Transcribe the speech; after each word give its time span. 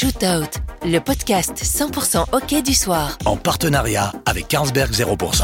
Shootout, 0.00 0.62
le 0.86 0.98
podcast 0.98 1.62
100% 1.62 2.24
hockey 2.32 2.62
du 2.62 2.72
soir. 2.72 3.18
En 3.26 3.36
partenariat 3.36 4.14
avec 4.24 4.48
Carlsberg 4.48 4.92
0%. 4.92 5.42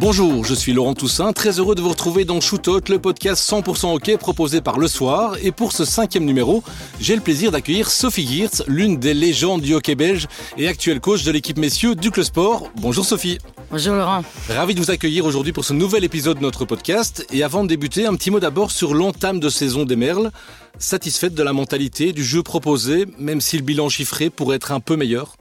Bonjour, 0.00 0.44
je 0.44 0.54
suis 0.54 0.72
Laurent 0.72 0.94
Toussaint, 0.94 1.32
très 1.32 1.60
heureux 1.60 1.76
de 1.76 1.80
vous 1.80 1.90
retrouver 1.90 2.24
dans 2.24 2.40
Shootout, 2.40 2.80
le 2.88 2.98
podcast 2.98 3.48
100% 3.48 3.94
hockey 3.94 4.16
proposé 4.16 4.60
par 4.60 4.80
Le 4.80 4.88
Soir. 4.88 5.36
Et 5.40 5.52
pour 5.52 5.70
ce 5.70 5.84
cinquième 5.84 6.24
numéro, 6.24 6.64
j'ai 6.98 7.14
le 7.14 7.22
plaisir 7.22 7.52
d'accueillir 7.52 7.88
Sophie 7.88 8.26
Geertz, 8.26 8.64
l'une 8.66 8.96
des 8.96 9.14
légendes 9.14 9.60
du 9.60 9.74
hockey 9.74 9.94
belge 9.94 10.26
et 10.56 10.66
actuelle 10.66 10.98
coach 10.98 11.22
de 11.22 11.30
l'équipe 11.30 11.58
messieurs 11.58 11.94
du 11.94 12.10
Club 12.10 12.26
Sport. 12.26 12.72
Bonjour 12.74 13.04
Sophie. 13.04 13.38
Bonjour 13.70 13.96
Laurent. 13.96 14.24
Ravi 14.48 14.74
de 14.74 14.80
vous 14.80 14.90
accueillir 14.90 15.26
aujourd'hui 15.26 15.52
pour 15.52 15.66
ce 15.66 15.74
nouvel 15.74 16.02
épisode 16.02 16.38
de 16.38 16.42
notre 16.42 16.64
podcast. 16.64 17.26
Et 17.30 17.42
avant 17.42 17.64
de 17.64 17.68
débuter, 17.68 18.06
un 18.06 18.14
petit 18.14 18.30
mot 18.30 18.40
d'abord 18.40 18.70
sur 18.70 18.94
l'entame 18.94 19.40
de 19.40 19.50
saison 19.50 19.84
des 19.84 19.94
Merles. 19.94 20.30
Satisfaite 20.78 21.34
de 21.34 21.42
la 21.42 21.52
mentalité, 21.52 22.14
du 22.14 22.24
jeu 22.24 22.42
proposé, 22.42 23.04
même 23.18 23.42
si 23.42 23.58
le 23.58 23.62
bilan 23.62 23.90
chiffré 23.90 24.30
pourrait 24.30 24.56
être 24.56 24.72
un 24.72 24.80
peu 24.80 24.96
meilleur? 24.96 25.36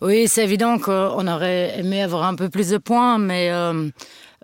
Oui, 0.00 0.28
c'est 0.28 0.44
évident 0.44 0.78
qu'on 0.78 1.28
aurait 1.28 1.78
aimé 1.78 2.02
avoir 2.02 2.24
un 2.24 2.36
peu 2.36 2.48
plus 2.48 2.70
de 2.70 2.78
points, 2.78 3.18
mais 3.18 3.50
euh, 3.50 3.90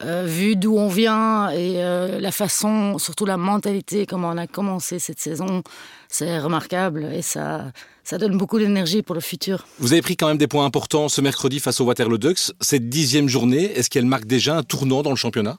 euh, 0.03 0.25
vu 0.27 0.55
d'où 0.57 0.77
on 0.77 0.89
vient 0.89 1.51
et 1.51 1.83
euh, 1.83 2.21
la 2.21 2.31
façon, 2.31 2.99
surtout 2.99 3.25
la 3.25 3.37
mentalité, 3.37 4.07
comment 4.07 4.29
on 4.29 4.37
a 4.37 4.47
commencé 4.47 4.99
cette 4.99 5.19
saison, 5.19 5.63
c'est 6.09 6.39
remarquable 6.39 7.05
et 7.13 7.23
ça, 7.23 7.73
ça 8.05 8.17
donne 8.19 8.37
beaucoup 8.37 8.59
d'énergie 8.59 9.03
pour 9.03 9.15
le 9.15 9.21
futur. 9.21 9.67
Vous 9.79 9.93
avez 9.93 10.03
pris 10.03 10.17
quand 10.17 10.29
même 10.29 10.39
des 10.39 10.47
points 10.47 10.65
importants 10.65 11.09
ce 11.09 11.21
mercredi 11.21 11.59
face 11.59 11.81
au 11.81 11.85
Waterloo 11.85 12.19
Ducks. 12.19 12.53
Cette 12.61 12.89
dixième 12.89 13.29
journée, 13.29 13.65
est-ce 13.77 13.91
qu'elle 13.91 14.07
marque 14.07 14.27
déjà 14.27 14.57
un 14.57 14.63
tournant 14.63 15.03
dans 15.03 15.11
le 15.11 15.17
championnat? 15.17 15.59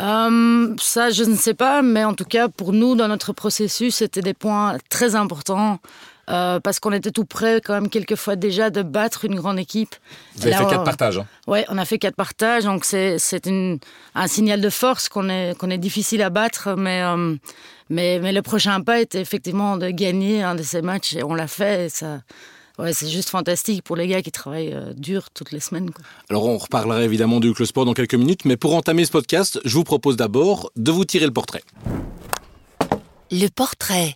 Euh, 0.00 0.74
ça, 0.80 1.10
je 1.10 1.24
ne 1.24 1.36
sais 1.36 1.54
pas, 1.54 1.82
mais 1.82 2.04
en 2.04 2.14
tout 2.14 2.24
cas, 2.24 2.48
pour 2.48 2.72
nous, 2.72 2.94
dans 2.94 3.08
notre 3.08 3.32
processus, 3.32 3.96
c'était 3.96 4.22
des 4.22 4.34
points 4.34 4.78
très 4.88 5.14
importants. 5.14 5.78
Euh, 6.30 6.60
parce 6.60 6.78
qu'on 6.80 6.92
était 6.92 7.10
tout 7.10 7.24
près, 7.24 7.60
quand 7.60 7.74
même, 7.74 7.88
quelquefois 7.88 8.36
déjà, 8.36 8.70
de 8.70 8.82
battre 8.82 9.24
une 9.24 9.34
grande 9.34 9.58
équipe. 9.58 9.94
Vous 10.36 10.42
avez 10.42 10.50
Là, 10.52 10.58
fait 10.58 10.64
on- 10.64 10.68
quatre 10.70 10.84
partages. 10.84 11.18
hein. 11.18 11.26
Ouais, 11.46 11.64
on 11.68 11.78
a 11.78 11.84
fait 11.84 11.98
quatre 11.98 12.16
partages, 12.16 12.64
donc 12.64 12.84
c'est 12.84 13.16
un 14.14 14.26
signal 14.28 14.60
de 14.60 14.70
force 14.70 15.08
qu'on 15.08 15.28
est 15.28 15.56
qu'on 15.58 15.70
est 15.70 15.78
difficile 15.78 16.22
à 16.22 16.30
battre, 16.30 16.74
mais 16.76 17.02
euh, 17.02 17.34
mais 17.90 18.18
mais 18.20 18.32
le 18.32 18.42
prochain 18.42 18.80
pas 18.80 19.00
était 19.00 19.20
effectivement 19.20 19.76
de 19.76 19.90
gagner 19.90 20.42
un 20.42 20.54
de 20.54 20.62
ces 20.62 20.80
matchs 20.82 21.14
et 21.16 21.22
on 21.24 21.34
l'a 21.34 21.48
fait. 21.48 21.86
Et 21.86 21.88
ça, 21.88 22.20
ouais, 22.78 22.92
c'est 22.92 23.08
juste 23.08 23.28
fantastique 23.30 23.82
pour 23.82 23.96
les 23.96 24.06
gars 24.06 24.22
qui 24.22 24.30
travaillent 24.30 24.72
euh, 24.72 24.92
dur 24.94 25.30
toutes 25.34 25.50
les 25.52 25.60
semaines. 25.60 25.90
quoi. 25.90 26.04
Alors 26.30 26.46
on 26.46 26.56
reparlera 26.56 27.02
évidemment 27.02 27.40
du 27.40 27.52
Club 27.52 27.66
Sport 27.66 27.84
dans 27.84 27.94
quelques 27.94 28.14
minutes, 28.14 28.44
mais 28.44 28.56
pour 28.56 28.74
entamer 28.76 29.04
ce 29.04 29.10
podcast, 29.10 29.58
je 29.64 29.74
vous 29.74 29.84
propose 29.84 30.16
d'abord 30.16 30.70
de 30.76 30.90
vous 30.92 31.04
tirer 31.04 31.26
le 31.26 31.32
portrait. 31.32 31.62
Le 33.30 33.48
portrait. 33.48 34.14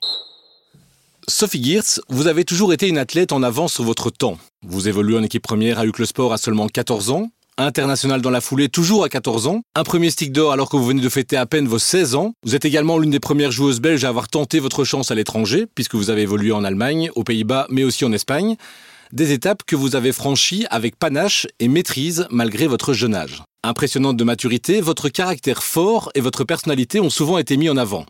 Sophie 1.28 1.62
Geertz, 1.62 2.00
vous 2.08 2.28
avez 2.28 2.44
toujours 2.44 2.72
été 2.72 2.86
une 2.86 2.98
athlète 2.98 3.32
en 3.32 3.42
avance 3.42 3.74
sur 3.74 3.82
votre 3.82 4.10
temps. 4.10 4.38
Vous 4.64 4.86
évoluez 4.86 5.19
en 5.19 5.24
équipe 5.24 5.42
première 5.42 5.80
à 5.80 5.84
Hucle 5.84 6.06
Sport 6.06 6.33
à 6.33 6.38
seulement 6.38 6.68
14 6.68 7.10
ans, 7.10 7.30
international 7.58 8.22
dans 8.22 8.30
la 8.30 8.41
foulée 8.41 8.68
toujours 8.68 9.02
à 9.02 9.08
14 9.08 9.48
ans, 9.48 9.62
un 9.74 9.83
premier 9.83 10.10
stick 10.10 10.30
d'or 10.30 10.52
alors 10.52 10.70
que 10.70 10.77
vous 10.77 10.86
venez 10.86 11.02
de 11.02 11.08
fêter 11.08 11.36
à 11.36 11.44
peine 11.44 11.66
vos 11.66 11.80
16 11.80 12.14
ans. 12.14 12.33
Vous 12.44 12.55
êtes 12.55 12.64
également 12.64 12.96
l'une 12.96 13.10
des 13.10 13.18
premières 13.18 13.50
joueuses 13.50 13.80
belges 13.80 14.05
à 14.05 14.08
avoir 14.08 14.28
tenté 14.28 14.60
votre 14.60 14.84
chance 14.84 15.10
à 15.10 15.16
l'étranger, 15.16 15.66
puisque 15.74 15.96
vous 15.96 16.10
avez 16.10 16.22
évolué 16.22 16.52
en 16.52 16.62
Allemagne, 16.62 17.10
aux 17.16 17.24
Pays-Bas, 17.24 17.66
mais 17.70 17.83
aussi 17.83 18.05
en 18.05 18.12
Espagne. 18.12 18.55
Des 19.12 19.33
étapes 19.33 19.64
que 19.66 19.74
vous 19.74 19.96
avez 19.96 20.12
franchies 20.12 20.64
avec 20.70 20.96
panache 20.96 21.48
et 21.58 21.66
maîtrise 21.66 22.28
malgré 22.30 22.68
votre 22.68 22.92
jeune 22.92 23.16
âge. 23.16 23.42
Impressionnante 23.64 24.16
de 24.16 24.22
maturité, 24.22 24.80
votre 24.80 25.08
caractère 25.08 25.64
fort 25.64 26.08
et 26.14 26.20
votre 26.20 26.44
personnalité 26.44 27.00
ont 27.00 27.11
souvent 27.11 27.38
été 27.38 27.56
mis 27.56 27.68
en 27.68 27.77
avant. 27.77 28.06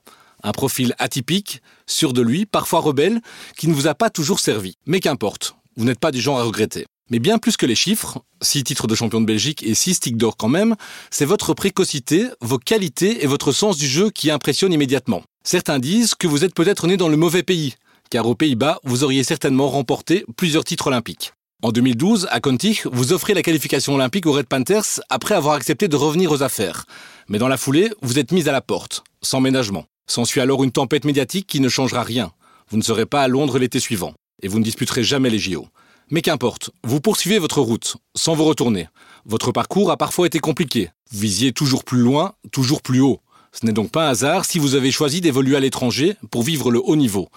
Un 0.46 0.52
profil 0.52 0.94
atypique, 1.00 1.60
sûr 1.88 2.12
de 2.12 2.22
lui, 2.22 2.46
parfois 2.46 2.78
rebelle, 2.78 3.20
qui 3.58 3.66
ne 3.66 3.74
vous 3.74 3.88
a 3.88 3.96
pas 3.96 4.10
toujours 4.10 4.38
servi. 4.38 4.76
Mais 4.86 5.00
qu'importe, 5.00 5.56
vous 5.76 5.84
n'êtes 5.84 5.98
pas 5.98 6.12
du 6.12 6.20
genre 6.20 6.38
à 6.38 6.44
regretter. 6.44 6.86
Mais 7.10 7.18
bien 7.18 7.38
plus 7.38 7.56
que 7.56 7.66
les 7.66 7.74
chiffres, 7.74 8.20
6 8.42 8.62
titres 8.62 8.86
de 8.86 8.94
champion 8.94 9.20
de 9.20 9.26
Belgique 9.26 9.64
et 9.64 9.74
6 9.74 9.94
sticks 9.94 10.16
d'or 10.16 10.36
quand 10.36 10.48
même, 10.48 10.76
c'est 11.10 11.24
votre 11.24 11.52
précocité, 11.52 12.28
vos 12.40 12.58
qualités 12.58 13.24
et 13.24 13.26
votre 13.26 13.50
sens 13.50 13.76
du 13.76 13.88
jeu 13.88 14.10
qui 14.10 14.30
impressionnent 14.30 14.72
immédiatement. 14.72 15.24
Certains 15.42 15.80
disent 15.80 16.14
que 16.14 16.28
vous 16.28 16.44
êtes 16.44 16.54
peut-être 16.54 16.86
né 16.86 16.96
dans 16.96 17.08
le 17.08 17.16
mauvais 17.16 17.42
pays, 17.42 17.74
car 18.08 18.28
aux 18.28 18.36
Pays-Bas, 18.36 18.78
vous 18.84 19.02
auriez 19.02 19.24
certainement 19.24 19.68
remporté 19.68 20.24
plusieurs 20.36 20.62
titres 20.62 20.86
olympiques. 20.86 21.32
En 21.60 21.72
2012, 21.72 22.28
à 22.30 22.38
Contig, 22.38 22.82
vous 22.84 23.12
offrez 23.12 23.34
la 23.34 23.42
qualification 23.42 23.96
olympique 23.96 24.26
aux 24.26 24.32
Red 24.32 24.46
Panthers 24.46 25.00
après 25.10 25.34
avoir 25.34 25.56
accepté 25.56 25.88
de 25.88 25.96
revenir 25.96 26.30
aux 26.30 26.44
affaires. 26.44 26.84
Mais 27.28 27.38
dans 27.38 27.48
la 27.48 27.56
foulée, 27.56 27.90
vous 28.00 28.20
êtes 28.20 28.30
mise 28.30 28.46
à 28.46 28.52
la 28.52 28.60
porte, 28.60 29.02
sans 29.22 29.40
ménagement. 29.40 29.86
S'ensuit 30.06 30.40
alors 30.40 30.62
une 30.62 30.70
tempête 30.70 31.04
médiatique 31.04 31.46
qui 31.46 31.60
ne 31.60 31.68
changera 31.68 32.02
rien. 32.02 32.32
Vous 32.70 32.76
ne 32.76 32.82
serez 32.82 33.06
pas 33.06 33.22
à 33.22 33.28
Londres 33.28 33.58
l'été 33.58 33.80
suivant, 33.80 34.14
et 34.42 34.48
vous 34.48 34.58
ne 34.58 34.64
disputerez 34.64 35.02
jamais 35.02 35.30
les 35.30 35.38
JO. 35.38 35.66
Mais 36.10 36.22
qu'importe, 36.22 36.70
vous 36.84 37.00
poursuivez 37.00 37.40
votre 37.40 37.60
route, 37.60 37.96
sans 38.14 38.34
vous 38.34 38.44
retourner. 38.44 38.88
Votre 39.24 39.50
parcours 39.50 39.90
a 39.90 39.96
parfois 39.96 40.26
été 40.26 40.38
compliqué. 40.38 40.90
Vous 41.10 41.18
visiez 41.18 41.52
toujours 41.52 41.82
plus 41.82 41.98
loin, 41.98 42.34
toujours 42.52 42.82
plus 42.82 43.00
haut. 43.00 43.20
Ce 43.52 43.66
n'est 43.66 43.72
donc 43.72 43.90
pas 43.90 44.06
un 44.06 44.10
hasard 44.10 44.44
si 44.44 44.60
vous 44.60 44.76
avez 44.76 44.92
choisi 44.92 45.20
d'évoluer 45.20 45.56
à 45.56 45.60
l'étranger 45.60 46.16
pour 46.30 46.44
vivre 46.44 46.70
le 46.70 46.80
haut 46.80 46.94
niveau. 46.94 47.28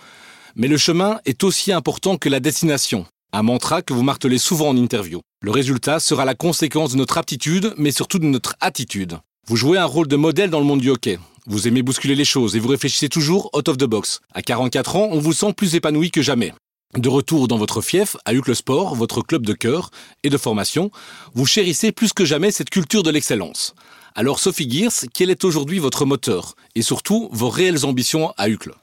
Mais 0.55 0.67
le 0.67 0.77
chemin 0.77 1.19
est 1.25 1.43
aussi 1.43 1.71
important 1.71 2.17
que 2.17 2.29
la 2.29 2.39
destination. 2.39 3.05
Un 3.31 3.43
mantra 3.43 3.81
que 3.81 3.93
vous 3.93 4.03
martelez 4.03 4.37
souvent 4.37 4.69
en 4.69 4.77
interview. 4.77 5.21
Le 5.41 5.51
résultat 5.51 5.99
sera 5.99 6.25
la 6.25 6.35
conséquence 6.35 6.91
de 6.91 6.97
notre 6.97 7.17
aptitude, 7.17 7.73
mais 7.77 7.91
surtout 7.91 8.19
de 8.19 8.25
notre 8.25 8.55
attitude. 8.59 9.19
Vous 9.47 9.55
jouez 9.55 9.77
un 9.77 9.85
rôle 9.85 10.07
de 10.07 10.15
modèle 10.15 10.49
dans 10.49 10.59
le 10.59 10.65
monde 10.65 10.81
du 10.81 10.89
hockey. 10.89 11.17
Vous 11.49 11.67
aimez 11.67 11.81
bousculer 11.81 12.13
les 12.13 12.25
choses 12.25 12.55
et 12.55 12.59
vous 12.59 12.67
réfléchissez 12.67 13.09
toujours 13.09 13.49
out 13.55 13.67
of 13.69 13.77
the 13.77 13.85
box. 13.85 14.19
À 14.35 14.43
44 14.43 14.95
ans, 14.95 15.09
on 15.11 15.17
vous 15.17 15.33
sent 15.33 15.51
plus 15.53 15.73
épanoui 15.73 16.11
que 16.11 16.21
jamais. 16.21 16.53
De 16.95 17.09
retour 17.09 17.47
dans 17.47 17.57
votre 17.57 17.81
fief, 17.81 18.15
à 18.23 18.35
Hucle 18.35 18.55
Sport, 18.55 18.93
votre 18.93 19.23
club 19.23 19.47
de 19.47 19.53
cœur 19.53 19.89
et 20.21 20.29
de 20.29 20.37
formation, 20.37 20.91
vous 21.33 21.47
chérissez 21.47 21.91
plus 21.91 22.13
que 22.13 22.23
jamais 22.23 22.51
cette 22.51 22.69
culture 22.69 23.01
de 23.01 23.09
l'excellence. 23.09 23.73
Alors 24.13 24.37
Sophie 24.37 24.69
Geers, 24.69 25.07
quel 25.11 25.31
est 25.31 25.43
aujourd'hui 25.43 25.79
votre 25.79 26.05
moteur 26.05 26.53
et 26.75 26.83
surtout 26.83 27.29
vos 27.31 27.49
réelles 27.49 27.83
ambitions 27.83 28.31
à 28.37 28.47
Hucle? 28.47 28.75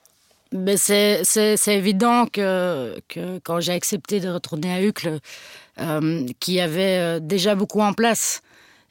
Mais 0.51 0.77
c'est 0.77 1.23
évident 1.69 2.27
que 2.27 3.01
quand 3.45 3.61
j'ai 3.61 3.75
accepté 3.75 4.19
de 4.19 4.29
retourner 4.29 4.73
à 4.73 4.83
Uccle, 4.83 5.21
euh, 5.79 6.27
qu'il 6.41 6.55
y 6.55 6.61
avait 6.61 6.99
euh, 6.99 7.21
déjà 7.21 7.55
beaucoup 7.55 7.81
en 7.81 7.93
place 7.93 8.43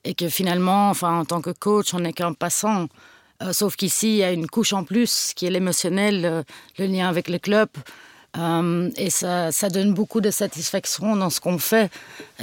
et 0.05 0.13
que 0.13 0.29
finalement, 0.29 0.93
en 1.01 1.25
tant 1.25 1.41
que 1.41 1.49
coach, 1.49 1.93
on 1.93 1.99
n'est 1.99 2.13
qu'un 2.13 2.31
passant. 2.31 2.87
Euh, 3.43 3.53
sauf 3.53 3.75
qu'ici, 3.75 4.09
il 4.09 4.17
y 4.17 4.23
a 4.23 4.31
une 4.31 4.47
couche 4.47 4.73
en 4.73 4.83
plus 4.83 5.33
qui 5.35 5.45
est 5.45 5.49
l'émotionnel, 5.49 6.25
euh, 6.25 6.43
le 6.77 6.85
lien 6.85 7.09
avec 7.09 7.27
le 7.29 7.37
club. 7.37 7.69
Euh, 8.37 8.89
et 8.97 9.09
ça, 9.09 9.51
ça 9.51 9.69
donne 9.69 9.93
beaucoup 9.93 10.21
de 10.21 10.31
satisfaction 10.31 11.15
dans 11.15 11.29
ce 11.29 11.39
qu'on 11.39 11.57
fait. 11.57 11.89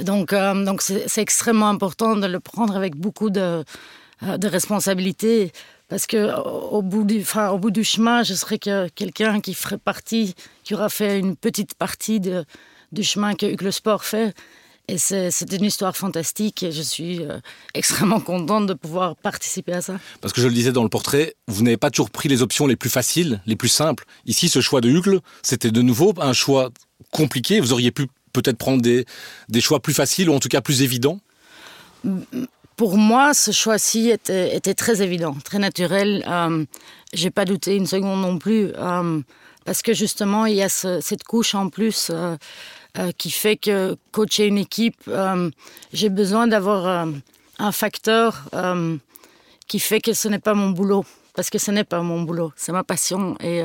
Donc, 0.01 0.33
c'est 0.81 1.21
extrêmement 1.21 1.69
important 1.69 2.15
de 2.15 2.27
le 2.27 2.39
prendre 2.39 2.75
avec 2.75 2.95
beaucoup 2.95 3.29
de, 3.29 3.63
responsabilité. 4.21 5.51
Parce 5.89 6.07
que 6.07 6.33
au 6.41 6.81
bout 6.81 7.03
du, 7.03 7.21
enfin, 7.21 7.55
bout 7.57 7.69
du 7.69 7.83
chemin, 7.83 8.23
je 8.23 8.33
serais 8.33 8.57
que 8.57 8.87
quelqu'un 8.89 9.41
qui 9.41 9.53
ferait 9.53 9.77
partie, 9.77 10.33
qui 10.63 10.73
aura 10.73 10.89
fait 10.89 11.19
une 11.19 11.35
petite 11.35 11.75
partie 11.75 12.19
de, 12.19 12.45
du 12.91 13.03
chemin 13.03 13.35
que 13.35 13.45
Hugues 13.45 13.61
Le 13.61 13.71
Sport 13.71 14.03
fait. 14.03 14.33
Et 14.89 14.97
c'est 14.97 15.29
une 15.53 15.63
histoire 15.63 15.95
fantastique 15.95 16.61
et 16.61 16.71
je 16.73 16.81
suis 16.81 17.21
euh, 17.23 17.39
extrêmement 17.73 18.19
contente 18.19 18.67
de 18.67 18.73
pouvoir 18.73 19.15
participer 19.15 19.71
à 19.71 19.81
ça. 19.81 19.97
Parce 20.19 20.33
que 20.33 20.41
je 20.41 20.47
le 20.47 20.53
disais 20.53 20.73
dans 20.73 20.83
le 20.83 20.89
portrait, 20.89 21.35
vous 21.47 21.63
n'avez 21.63 21.77
pas 21.77 21.89
toujours 21.89 22.09
pris 22.11 22.27
les 22.27 22.41
options 22.41 22.67
les 22.67 22.75
plus 22.75 22.89
faciles, 22.89 23.41
les 23.45 23.55
plus 23.55 23.69
simples. 23.69 24.03
Ici, 24.25 24.49
ce 24.49 24.59
choix 24.59 24.81
de 24.81 24.89
Hucle, 24.89 25.19
c'était 25.41 25.71
de 25.71 25.81
nouveau 25.81 26.13
un 26.19 26.33
choix 26.33 26.69
compliqué. 27.11 27.61
Vous 27.61 27.71
auriez 27.71 27.91
pu 27.91 28.07
peut-être 28.33 28.57
prendre 28.57 28.81
des, 28.81 29.05
des 29.47 29.61
choix 29.61 29.79
plus 29.79 29.93
faciles 29.93 30.29
ou 30.29 30.33
en 30.33 30.39
tout 30.39 30.49
cas 30.49 30.59
plus 30.59 30.81
évidents. 30.81 31.19
Pour 32.75 32.97
moi, 32.97 33.33
ce 33.33 33.51
choix-ci 33.51 34.09
était, 34.09 34.55
était 34.55 34.73
très 34.73 35.01
évident, 35.01 35.37
très 35.45 35.59
naturel. 35.59 36.25
Euh, 36.27 36.65
J'ai 37.13 37.29
pas 37.29 37.45
douté 37.45 37.75
une 37.75 37.85
seconde 37.87 38.19
non 38.21 38.37
plus, 38.39 38.71
euh, 38.75 39.21
parce 39.63 39.81
que 39.81 39.93
justement, 39.93 40.45
il 40.45 40.55
y 40.55 40.61
a 40.63 40.69
ce- 40.69 40.99
cette 40.99 41.23
couche 41.23 41.55
en 41.55 41.69
plus 41.69 42.11
euh, 42.97 43.11
qui 43.17 43.31
fait 43.31 43.57
que 43.57 43.97
coacher 44.11 44.45
une 44.45 44.59
équipe, 44.59 45.01
euh, 45.07 45.49
j'ai 45.93 46.09
besoin 46.09 46.45
d'avoir 46.47 46.87
euh, 46.87 47.11
un 47.57 47.71
facteur 47.71 48.43
qui 49.67 49.79
fait 49.79 49.99
que 49.99 50.13
ce 50.13 50.27
n'est 50.27 50.39
pas 50.39 50.53
mon 50.53 50.69
boulot, 50.69 51.03
parce 51.33 51.49
que 51.49 51.57
ce 51.57 51.71
n'est 51.71 51.83
pas 51.83 52.01
mon 52.01 52.21
boulot, 52.21 52.51
c'est 52.55 52.71
ma 52.71 52.83
passion. 52.83 53.35
Et, 53.41 53.63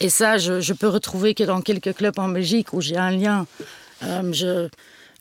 et 0.00 0.08
ça, 0.10 0.36
je, 0.36 0.60
je 0.60 0.72
peux 0.74 0.88
retrouver 0.88 1.34
que 1.34 1.44
dans 1.44 1.62
quelques 1.62 1.94
clubs 1.94 2.18
en 2.18 2.28
Belgique 2.28 2.72
où 2.72 2.80
j'ai 2.80 2.96
un 2.96 3.10
lien. 3.10 3.46
Je 4.02 4.68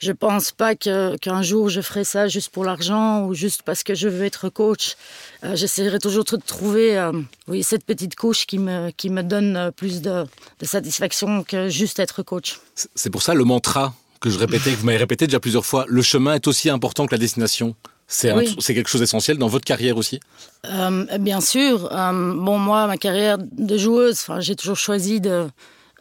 je 0.05 0.11
pense 0.11 0.51
pas 0.51 0.75
qu'un 0.75 1.41
jour 1.41 1.69
je 1.69 1.81
ferai 1.81 2.03
ça 2.03 2.27
juste 2.27 2.49
pour 2.49 2.63
l'argent 2.63 3.25
ou 3.25 3.33
juste 3.33 3.61
parce 3.63 3.81
que 3.83 3.93
je 3.95 4.07
veux 4.07 4.23
être 4.31 4.49
coach. 4.49 4.95
Euh, 5.43 5.55
J'essaierai 5.55 5.99
toujours 5.99 6.23
de 6.25 6.37
trouver 6.37 6.97
euh, 6.97 7.11
oui, 7.47 7.63
cette 7.63 7.85
petite 7.85 8.15
couche 8.15 8.45
qui 8.45 8.59
me, 8.59 8.91
qui 8.91 9.09
me 9.09 9.23
donne 9.23 9.55
euh, 9.57 9.71
plus 9.71 10.01
de, 10.01 10.25
de 10.61 10.65
satisfaction 10.65 11.43
que 11.43 11.69
juste 11.69 11.97
être 11.99 12.21
coach. 12.23 12.59
C'est- 12.75 13.09
pour 13.09 13.23
ça 13.23 13.33
le 13.33 13.43
mantra 13.45 13.93
que 14.21 14.29
je 14.29 14.37
répétais, 14.37 14.71
que 14.71 14.77
vous 14.77 14.85
m'avez 14.85 14.97
répété 14.97 15.25
déjà 15.27 15.39
plusieurs 15.39 15.65
fois. 15.65 15.85
Le 15.87 16.01
chemin 16.01 16.33
est 16.35 16.47
aussi 16.47 16.69
important 16.69 17.05
que 17.07 17.13
la 17.13 17.19
destination. 17.19 17.75
C'est 18.07 18.31
Oui. 18.33 18.55
quelque 18.67 18.87
chose 18.87 19.01
d'essentiel 19.01 19.37
dans 19.39 19.47
votre 19.47 19.65
carrière 19.65 19.97
aussi. 19.97 20.19
Euh, 20.65 21.05
bien 21.19 21.41
sûr. 21.41 21.91
euh, 21.91 22.11
bon, 22.47 22.59
moi, 22.59 22.85
ma 22.85 22.97
carrière 22.97 23.37
de 23.39 23.77
joueuse, 23.85 24.25
j'ai 24.39 24.55
toujours 24.55 24.77
choisi 24.77 25.19
de, 25.21 25.47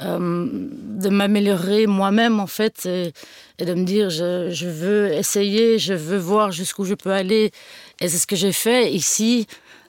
de 0.01 1.09
m'améliorer 1.09 1.87
moi-même 1.87 2.41
en 2.41 2.47
fait 2.47 2.87
et, 2.87 3.13
de 3.65 3.75
me 3.75 3.85
dire 3.85 4.11
je, 4.11 4.67
veux 4.67 5.13
essayer, 5.13 5.79
je 5.79 5.95
veux 5.95 6.19
voir 6.19 6.53
jusqu'où 6.53 6.85
je 6.85 6.95
peux 6.95 7.13
aller. 7.13 7.53
Et 8.01 8.09
c'est 8.09 8.19
ce 8.19 8.27
que 8.27 8.37
j'ai 8.37 8.53
fait 8.53 8.93
ici. 8.93 9.47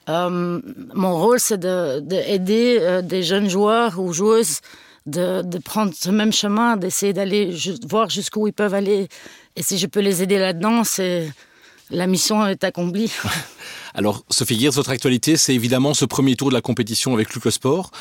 mon 0.08 1.18
rôle, 1.18 1.40
c'est 1.40 1.60
d'aider 1.60 2.80
de, 2.80 3.02
des 3.02 3.24
jeunes 3.24 3.50
joueurs 3.50 4.00
ou 4.00 4.14
joueuses 4.14 4.62
de, 5.06 5.42
de, 5.44 5.58
prendre 5.60 5.94
ce 5.96 6.10
même 6.10 6.34
chemin, 6.34 6.78
d'essayer 6.78 7.14
d'aller 7.14 7.56
voir 7.88 8.10
jusqu'où 8.10 8.48
ils 8.48 8.54
peuvent 8.54 8.74
aller. 8.74 9.08
Et 9.56 9.64
si 9.64 9.78
je 9.78 9.88
peux 9.88 10.00
les 10.00 10.24
aider 10.24 10.38
là-dedans, 10.38 10.84
la 11.92 12.08
mission 12.08 12.46
est 12.46 12.64
accomplie. 12.64 13.12
Alors, 13.94 14.26
Sophie 14.30 14.60
Gears, 14.60 14.74
votre 14.74 14.90
actualité, 14.90 15.38
c'est 15.38 15.54
évidemment 15.54 15.94
ce 15.94 16.06
premier 16.06 16.36
tour 16.36 16.50
de 16.50 16.54
la 16.54 16.62
compétition 16.62 17.14
avec 17.14 17.34
Luc 17.34 17.52
Sport. 17.52 17.92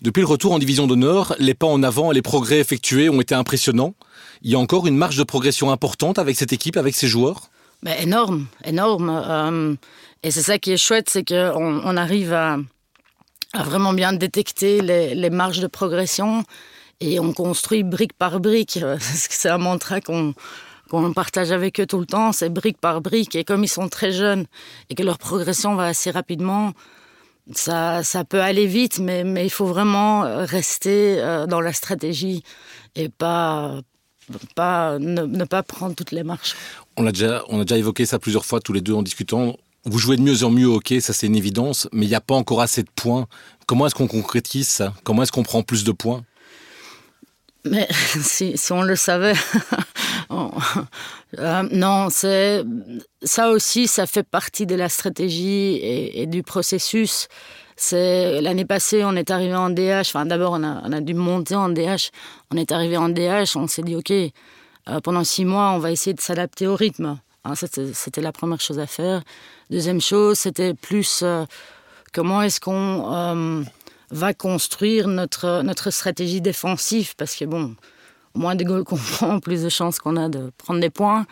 Depuis 0.00 0.20
le 0.20 0.26
retour 0.26 0.52
en 0.52 0.60
division 0.60 0.86
d'honneur, 0.86 1.34
les 1.40 1.54
pas 1.54 1.66
en 1.66 1.82
avant 1.82 2.12
et 2.12 2.14
les 2.14 2.22
progrès 2.22 2.60
effectués 2.60 3.08
ont 3.08 3.20
été 3.20 3.34
impressionnants. 3.34 3.94
Il 4.42 4.50
y 4.50 4.54
a 4.54 4.58
encore 4.58 4.86
une 4.86 4.96
marge 4.96 5.16
de 5.16 5.24
progression 5.24 5.72
importante 5.72 6.20
avec 6.20 6.36
cette 6.36 6.52
équipe, 6.52 6.76
avec 6.76 6.94
ces 6.94 7.08
joueurs? 7.08 7.50
Mais 7.82 8.02
Énorme, 8.02 8.46
énorme. 8.64 9.10
Euh, 9.10 9.74
et 10.22 10.30
c'est 10.30 10.42
ça 10.42 10.58
qui 10.58 10.70
est 10.70 10.76
chouette, 10.76 11.10
c'est 11.10 11.24
qu'on 11.24 11.80
on 11.84 11.96
arrive 11.96 12.32
à, 12.32 12.58
vraiment 13.54 13.92
bien 13.92 14.12
détecter 14.12 14.82
les, 14.82 15.30
marges 15.30 15.60
de 15.60 15.66
progression 15.66 16.44
et 17.00 17.18
on 17.18 17.32
construit 17.32 17.82
brique 17.82 18.12
par 18.12 18.38
brique. 18.38 18.78
C'est 19.00 19.48
un 19.48 19.58
mantra 19.58 20.00
qu'on 20.00 20.34
partage 21.12 21.50
avec 21.50 21.80
eux 21.80 21.86
tout 21.86 21.98
le 21.98 22.06
temps, 22.06 22.32
c'est 22.32 22.48
brique 22.48 22.78
par 22.78 23.00
brique. 23.00 23.36
Et 23.36 23.44
comme 23.44 23.64
ils 23.64 23.68
sont 23.68 23.88
très 23.88 24.12
jeunes 24.12 24.46
et 24.90 24.94
que 24.94 25.02
leur 25.02 25.18
progression 25.18 25.74
va 25.74 25.86
assez 25.86 26.10
rapidement, 26.10 26.72
ça, 27.52 28.02
peut 28.28 28.40
aller 28.40 28.66
vite, 28.66 28.98
mais, 28.98 29.24
il 29.44 29.50
faut 29.50 29.66
vraiment 29.66 30.22
rester 30.44 31.20
euh, 31.20 31.46
dans 31.46 31.60
la 31.60 31.72
stratégie 31.72 32.42
et 32.94 33.08
pas, 33.08 33.80
pas 34.54 34.98
ne, 34.98 35.44
pas 35.44 35.62
prendre 35.62 35.94
toutes 35.94 36.12
les 36.12 36.22
marches. 36.22 36.54
On 36.96 37.06
a, 37.06 37.12
déjà, 37.12 37.44
on 37.48 37.60
a 37.60 37.64
déjà 37.64 37.78
évoqué 37.78 38.06
ça 38.06 38.18
plusieurs 38.18 38.44
fois 38.44 38.60
tous 38.60 38.72
les 38.72 38.80
deux 38.80 38.92
en 38.92 39.02
discutant. 39.02 39.56
Vous 39.84 39.98
jouez 39.98 40.16
de 40.16 40.22
mieux 40.22 40.44
en 40.44 40.50
mieux, 40.50 40.68
ok, 40.68 40.94
ça 41.00 41.12
c'est 41.12 41.26
une 41.26 41.36
évidence, 41.36 41.88
mais 41.92 42.04
il 42.04 42.08
n'y 42.08 42.14
a 42.14 42.20
pas 42.20 42.34
encore 42.34 42.60
assez 42.60 42.82
de 42.82 42.90
points. 42.94 43.26
Comment 43.66 43.86
est-ce 43.86 43.94
qu'on 43.94 44.08
concrétise 44.08 44.68
ça? 44.68 44.94
Comment 45.04 45.22
est-ce 45.22 45.32
qu'on 45.32 45.42
prend 45.42 45.62
plus 45.62 45.84
de 45.84 45.92
points? 45.92 46.24
Mais 47.64 47.88
si, 47.92 48.54
on 48.70 48.82
le 48.82 48.96
savait, 48.96 49.34
euh, 50.30 51.62
non, 51.72 52.08
c'est 52.10 52.64
ça 53.22 53.50
aussi, 53.50 53.86
ça 53.86 54.06
fait 54.06 54.22
partie 54.22 54.66
de 54.66 54.74
la 54.74 54.88
stratégie 54.88 55.80
et, 55.82 56.26
du 56.26 56.42
processus. 56.42 57.28
C'est 57.76 58.40
l'année 58.40 58.64
passée, 58.64 59.04
on 59.04 59.14
est 59.14 59.30
arrivé 59.30 59.54
en 59.54 59.70
DH. 59.70 60.00
Enfin, 60.00 60.26
d'abord, 60.26 60.52
on 60.54 60.64
a, 60.64 61.00
dû 61.00 61.14
monter 61.14 61.54
en 61.54 61.68
DH. 61.68 62.10
On 62.52 62.56
est 62.56 62.72
arrivé 62.72 62.96
en 62.96 63.08
DH. 63.08 63.56
On 63.56 63.68
s'est 63.68 63.82
dit, 63.82 63.94
ok, 63.94 64.10
euh, 64.10 65.00
pendant 65.00 65.22
six 65.22 65.44
mois, 65.44 65.70
on 65.70 65.78
va 65.78 65.92
essayer 65.92 66.14
de 66.14 66.20
s'adapter 66.20 66.66
au 66.66 66.74
rythme. 66.74 67.18
Hein, 67.44 67.54
c'était 67.54 68.20
la 68.20 68.32
première 68.32 68.60
chose 68.60 68.80
à 68.80 68.86
faire. 68.86 69.22
Deuxième 69.70 70.00
chose, 70.00 70.38
c'était 70.38 70.74
plus 70.74 71.20
euh, 71.22 71.44
comment 72.12 72.42
est-ce 72.42 72.58
qu'on 72.58 73.64
va 74.10 74.34
construire 74.34 75.08
notre, 75.08 75.62
notre 75.62 75.90
stratégie 75.90 76.40
défensive 76.40 77.14
parce 77.16 77.34
que 77.34 77.44
bon, 77.44 77.74
moins 78.34 78.54
de 78.54 78.64
goals 78.64 78.84
qu'on 78.84 78.96
prend, 78.96 79.40
plus 79.40 79.62
de 79.62 79.68
chances 79.68 79.98
qu'on 79.98 80.16
a 80.16 80.28
de 80.28 80.50
prendre 80.58 80.80
des 80.80 80.90
points. 80.90 81.26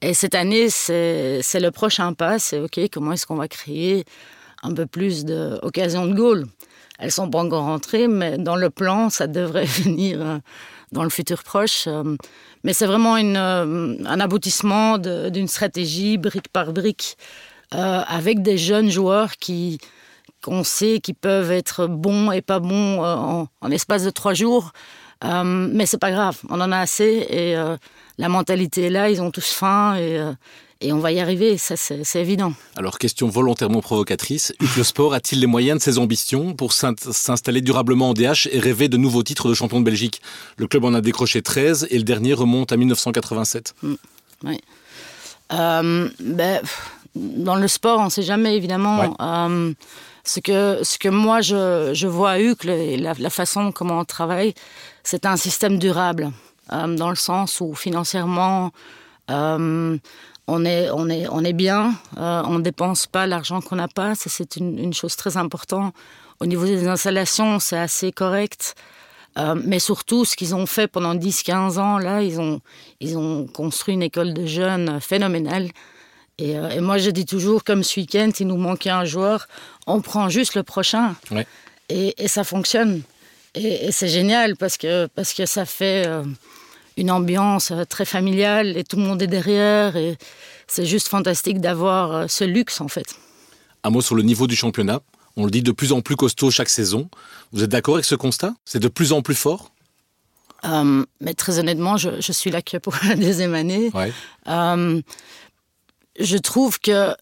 Et 0.00 0.14
cette 0.14 0.34
année, 0.34 0.70
c'est 0.70 1.60
le 1.60 1.70
prochain 1.70 2.12
pas, 2.12 2.38
c'est 2.38 2.60
OK, 2.60 2.78
comment 2.92 3.12
est-ce 3.12 3.26
qu'on 3.26 3.36
va 3.36 3.48
créer 3.48 4.04
un 4.62 4.72
peu 4.72 4.86
plus 4.86 5.24
d'occasions 5.24 6.06
de, 6.06 6.14
goal? 6.14 6.46
Elles 6.98 7.12
sont 7.12 7.30
pas 7.30 7.40
encore 7.40 7.64
rentrées, 7.64 8.08
mais 8.08 8.38
dans 8.38 8.56
le 8.56 8.70
plan, 8.70 9.08
ça 9.10 9.26
devrait 9.26 9.64
venir 9.82 10.20
euh, 10.20 10.38
dans 10.92 11.04
le 11.04 11.10
futur 11.10 11.42
proche. 11.42 11.84
Euh, 11.86 12.16
mais 12.64 12.72
c'est 12.72 12.86
vraiment 12.86 13.16
une, 13.16 13.36
euh, 13.36 13.96
un 14.04 14.20
aboutissement 14.20 14.98
d'une 14.98 15.48
stratégie 15.48 16.18
brique 16.18 16.48
par 16.48 16.72
brique, 16.72 17.16
avec 17.70 18.40
des 18.40 18.56
jeunes 18.56 18.90
joueurs 18.90 19.36
qui, 19.36 19.78
qu'on 20.42 20.64
sait 20.64 21.00
qu'ils 21.00 21.14
peuvent 21.14 21.50
être 21.50 21.86
bons 21.86 22.30
et 22.30 22.42
pas 22.42 22.60
bons 22.60 23.04
euh, 23.04 23.14
en, 23.16 23.48
en 23.60 23.70
espace 23.70 24.04
de 24.04 24.10
trois 24.10 24.34
jours. 24.34 24.72
Euh, 25.24 25.42
mais 25.44 25.86
c'est 25.86 25.98
pas 25.98 26.12
grave, 26.12 26.38
on 26.48 26.60
en 26.60 26.70
a 26.70 26.78
assez 26.78 27.26
et 27.28 27.56
euh, 27.56 27.76
la 28.18 28.28
mentalité 28.28 28.84
est 28.84 28.90
là, 28.90 29.10
ils 29.10 29.20
ont 29.20 29.32
tous 29.32 29.48
faim 29.48 29.96
et, 29.96 30.16
euh, 30.16 30.32
et 30.80 30.92
on 30.92 31.00
va 31.00 31.10
y 31.10 31.18
arriver, 31.18 31.58
ça 31.58 31.74
c'est 31.76 32.20
évident. 32.20 32.52
Alors 32.76 32.98
question 32.98 33.28
volontairement 33.28 33.80
provocatrice, 33.80 34.52
le 34.76 34.84
sport 34.84 35.14
a-t-il 35.14 35.40
les 35.40 35.48
moyens 35.48 35.78
de 35.78 35.82
ses 35.82 35.98
ambitions 35.98 36.54
pour 36.54 36.72
s'installer 36.72 37.62
durablement 37.62 38.10
en 38.10 38.14
DH 38.14 38.46
et 38.52 38.60
rêver 38.60 38.88
de 38.88 38.96
nouveaux 38.96 39.24
titres 39.24 39.48
de 39.48 39.54
champion 39.54 39.80
de 39.80 39.84
Belgique? 39.84 40.22
Le 40.56 40.68
club 40.68 40.84
en 40.84 40.94
a 40.94 41.00
décroché 41.00 41.42
13 41.42 41.88
et 41.90 41.98
le 41.98 42.04
dernier 42.04 42.32
remonte 42.32 42.70
à 42.70 42.76
1987. 42.76 43.74
Mmh, 43.82 43.94
oui. 44.44 44.60
Ben, 45.50 46.60
dans 47.16 47.56
le 47.56 47.66
sport, 47.66 47.98
on 47.98 48.04
ne 48.04 48.10
sait 48.10 48.22
jamais 48.22 48.54
évidemment. 48.54 49.00
Ouais. 49.00 49.74
Ce 50.28 50.40
que, 50.40 50.80
ce 50.82 50.98
que 50.98 51.08
moi 51.08 51.40
je, 51.40 51.92
je 51.94 52.06
vois 52.06 52.32
à 52.32 52.38
Hucle 52.38 52.68
et 52.68 52.98
la, 52.98 53.30
façon 53.30 53.72
comment 53.72 54.00
on 54.00 54.04
travaille, 54.04 54.52
c'est 55.02 55.24
un 55.24 55.38
système 55.38 55.78
durable, 55.78 56.32
euh, 56.70 56.94
dans 56.96 57.08
le 57.08 57.16
sens 57.16 57.62
où 57.62 57.74
financièrement, 57.74 58.70
euh, 59.30 59.96
on, 60.46 60.64
est, 60.66 60.90
on, 60.90 61.08
est, 61.08 61.26
on 61.30 61.42
est 61.44 61.54
bien, 61.54 61.94
euh, 62.18 62.42
on 62.44 62.58
ne 62.58 62.62
dépense 62.62 63.06
pas 63.06 63.26
l'argent 63.26 63.62
qu'on 63.62 63.76
n'a 63.76 63.88
pas, 63.88 64.14
c'est 64.14 64.56
une, 64.56 64.78
une, 64.78 64.92
chose 64.92 65.16
très 65.16 65.38
importante. 65.38 65.94
Au 66.40 66.44
niveau 66.44 66.66
des 66.66 66.86
installations, 66.88 67.58
c'est 67.58 67.78
assez 67.78 68.12
correct. 68.12 68.74
Mais 69.64 69.78
surtout, 69.78 70.24
ce 70.24 70.34
qu'ils 70.34 70.56
ont 70.56 70.66
fait 70.66 70.88
pendant 70.88 71.14
10-15 71.14 71.78
ans, 71.78 71.98
là, 71.98 72.22
ils 72.22 72.40
ont, 72.40 72.60
ils 72.98 73.16
ont 73.16 73.46
construit 73.46 73.94
une 73.94 74.02
école 74.02 74.34
de 74.34 74.46
jeunes 74.46 75.00
phénoménale. 75.00 75.68
Et, 76.38 76.56
euh, 76.56 76.70
et, 76.70 76.80
moi, 76.80 76.98
je 76.98 77.10
dis 77.10 77.26
toujours, 77.26 77.64
comme 77.64 77.82
ce 77.82 77.98
week-end, 77.98 78.30
il 78.38 78.46
nous 78.46 78.56
manquait 78.56 78.90
un 78.90 79.04
joueur, 79.04 79.48
on 79.86 80.00
prend 80.00 80.28
juste 80.28 80.54
le 80.54 80.62
prochain. 80.62 81.16
Ouais. 81.30 81.46
Et, 81.88 82.14
et, 82.22 82.28
ça 82.28 82.44
fonctionne. 82.44 83.02
Et, 83.54 83.86
et 83.86 83.92
c'est 83.92 84.08
génial 84.08 84.56
parce 84.56 84.76
que, 84.76 85.06
parce 85.06 85.34
que 85.34 85.46
ça 85.46 85.64
fait 85.64 86.06
euh, 86.06 86.22
une 86.96 87.10
ambiance 87.10 87.72
euh, 87.72 87.84
très 87.84 88.04
familiale 88.04 88.76
et 88.76 88.84
tout 88.84 88.96
le 88.96 89.02
monde 89.02 89.20
est 89.20 89.26
derrière. 89.26 89.96
Et 89.96 90.16
c'est 90.68 90.86
juste 90.86 91.08
fantastique 91.08 91.60
d'avoir 91.60 92.12
euh, 92.12 92.26
ce 92.28 92.44
luxe, 92.44 92.80
en 92.80 92.88
fait. 92.88 93.16
Un 93.82 93.90
mot 93.90 94.00
sur 94.00 94.14
le 94.14 94.22
niveau 94.22 94.46
du 94.46 94.54
championnat. 94.54 95.00
On 95.36 95.44
le 95.44 95.50
dit 95.50 95.62
de 95.62 95.72
plus 95.72 95.92
en 95.92 96.02
plus 96.02 96.16
costaud 96.16 96.50
chaque 96.50 96.68
saison. 96.68 97.08
Vous 97.52 97.64
êtes 97.64 97.70
d'accord 97.70 97.94
avec 97.94 98.04
ce 98.04 98.14
constat? 98.14 98.54
C'est 98.64 98.80
de 98.80 98.88
plus 98.88 99.12
en 99.12 99.22
plus 99.22 99.36
fort? 99.36 99.72
Mais 101.20 101.34
très 101.34 101.60
honnêtement, 101.60 101.96
je, 101.96 102.20
je, 102.20 102.32
suis 102.32 102.50
là 102.50 102.62
que 102.62 102.76
pour 102.78 102.92
la 103.06 103.14
deuxième 103.16 103.54
année. 103.54 103.92
Ouais. 103.94 104.12
Je 106.18 106.36
trouve 106.36 106.80
que 106.80 107.14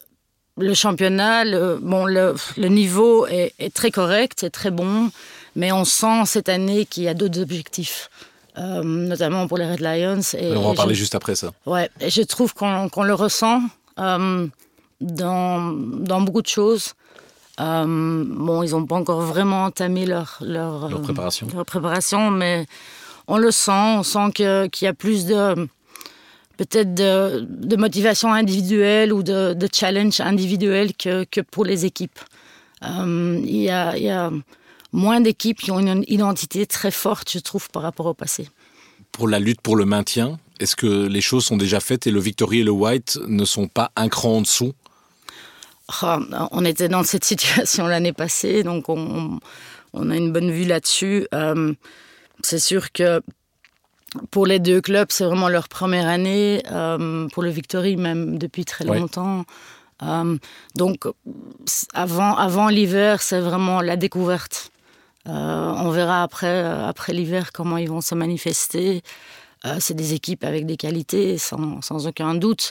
le 0.59 0.75
championnat, 0.75 1.45
le, 1.45 1.79
bon, 1.81 2.07
le, 2.07 2.35
le 2.57 2.69
niveau 2.69 3.27
est, 3.27 3.55
est, 3.59 3.75
très 3.75 3.91
correct, 3.91 4.39
c'est 4.41 4.51
très 4.51 4.71
bon, 4.71 5.11
mais 5.55 5.71
on 5.73 5.85
sent 5.85 6.25
cette 6.27 6.49
année 6.49 6.87
qu'il 6.87 7.03
y 7.03 7.09
a 7.09 7.15
d'autres 7.15 7.41
objectifs. 7.41 8.09
Euh, 8.59 8.83
notamment 8.83 9.47
pour 9.49 9.59
les 9.59 9.71
Red 9.71 9.81
Lions. 9.81 10.21
Et, 10.39 10.57
on 10.57 10.63
va 10.63 10.69
en 10.69 10.75
parler 10.75 10.95
je, 10.95 11.01
juste 11.01 11.15
après 11.15 11.35
ça. 11.35 11.51
Ouais, 11.67 11.91
et 12.01 12.09
je 12.09 12.23
trouve 12.23 12.55
qu'on 12.55 12.89
qu 12.89 13.03
le 13.03 13.13
ressent 13.13 13.61
euh, 13.99 14.47
dans, 15.03 15.73
dans 15.73 16.23
beaucoup 16.23 16.41
de 16.41 16.47
choses. 16.47 16.95
Euh, 17.61 18.25
bon, 18.27 18.63
ils 18.63 18.71
n'ont 18.71 18.87
pas 18.87 18.97
encore 18.97 19.21
vraiment 19.21 19.65
entamé 19.65 20.07
leur, 20.07 20.39
leur, 20.41 20.89
leur, 20.89 21.03
préparation. 21.03 21.49
leur 21.55 21.67
préparation, 21.67 22.31
mais 22.31 22.67
on 23.29 23.37
le 23.37 23.51
sent. 23.51 23.97
On 23.99 24.03
sent 24.03 24.33
qu'il 24.35 24.71
qu 24.73 24.87
y 24.87 24.89
a 24.89 24.95
plus 24.95 25.27
de 25.27 25.69
peut-être 26.57 26.95
de, 26.95 27.47
de, 27.49 27.77
motivation 27.77 28.33
individuelle 28.33 29.13
ou 29.13 29.23
de, 29.23 29.55
de 29.55 29.69
challenge 29.73 30.21
individuel 30.21 30.95
que, 30.97 31.25
que, 31.25 31.41
pour 31.41 31.65
les 31.65 31.85
équipes. 31.85 32.19
Euh, 32.83 33.41
il, 33.45 33.63
y 33.63 33.71
a, 33.71 33.97
il 33.97 34.05
y 34.05 34.11
a 34.11 34.31
moins 34.93 35.21
d'équipes 35.21 35.61
qui 35.61 35.71
ont 35.71 35.79
une 35.79 36.05
identité 36.09 36.67
très 36.67 36.91
forte, 36.91 37.31
je 37.31 37.39
trouve, 37.39 37.71
par 37.71 37.83
rapport 37.83 38.07
au 38.07 38.15
passé. 38.15 38.49
Pour 39.13 39.29
la 39.29 39.39
lutte 39.39 39.61
pour 39.61 39.77
le 39.77 39.85
maintien, 39.85 40.39
est-ce 40.61 40.77
que 40.77 41.07
les 41.07 41.21
choses 41.21 41.45
sont 41.45 41.57
déjà 41.57 41.81
faites 41.81 42.07
et 42.07 42.11
le 42.11 42.21
Victory 42.21 42.61
et 42.61 42.65
le 42.65 42.71
White 42.71 43.19
ne 43.27 43.45
sont 43.45 43.69
pas 43.69 43.91
un 43.97 44.09
cran 44.09 44.39
en 44.39 44.41
dessous? 44.43 44.73
Oh, 46.03 46.19
On 46.51 46.65
était 46.65 46.89
dans 46.89 47.05
cette 47.05 47.25
situation 47.33 47.87
l'année 47.87 48.13
passée, 48.13 48.63
donc 48.63 48.89
on, 48.89 49.39
on, 49.93 50.11
a 50.11 50.17
une 50.17 50.33
bonne 50.33 50.51
vue 50.51 50.65
là-dessus. 50.65 51.27
Euh, 51.35 51.75
C'est 52.43 52.59
sûr 52.59 52.93
que 52.93 53.23
pour 54.31 54.47
les 54.47 54.59
deux 54.59 54.81
clubs, 54.81 55.09
c'est 55.11 55.25
vraiment 55.25 55.49
leur 55.49 55.69
première 55.69 56.09
année. 56.09 56.63
Euh, 56.71 57.29
pour 57.33 57.43
le 57.43 57.51
Victory, 57.51 57.97
même 57.97 58.39
depuis 58.39 58.65
très 58.65 58.85
longtemps. 58.85 59.39
Ouais. 59.39 60.09
Euh, 60.09 60.39
donc, 60.75 61.05
avant, 61.95 62.37
avant 62.37 62.69
l'hiver, 62.69 63.23
c'est 63.23 63.41
vraiment 63.41 63.81
la 63.81 63.97
découverte. 63.97 64.71
Euh, 65.29 65.73
on 65.77 65.91
verra 65.91 66.23
après, 66.23 66.63
après 66.63 67.13
l'hiver 67.13 67.51
comment 67.53 67.77
ils 67.77 67.89
vont 67.89 68.01
se 68.01 68.15
manifester. 68.15 69.03
C'est 69.81 69.95
des 69.95 70.15
équipes 70.15 70.45
avec 70.45 70.65
des 70.65 70.77
qualités, 70.77 71.39
sans, 71.39 71.83
sans 71.83 72.07
aucun 72.07 72.37
doute. 72.37 72.71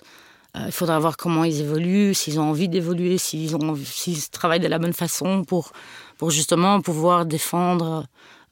Il 0.58 0.72
faudra 0.72 0.98
voir 0.98 1.18
comment 1.18 1.44
ils 1.44 1.60
évoluent, 1.60 2.14
s'ils 2.14 2.40
ont 2.40 2.50
envie 2.52 2.70
d'évoluer, 2.70 3.18
s'ils, 3.18 3.54
ont, 3.54 3.76
s'ils 3.76 4.30
travaillent 4.30 4.62
de 4.62 4.70
la 4.70 4.80
bonne 4.80 4.94
façon 4.94 5.44
pour, 5.44 5.74
pour 6.18 6.32
justement 6.32 6.80
pouvoir 6.80 7.26
défendre 7.26 8.06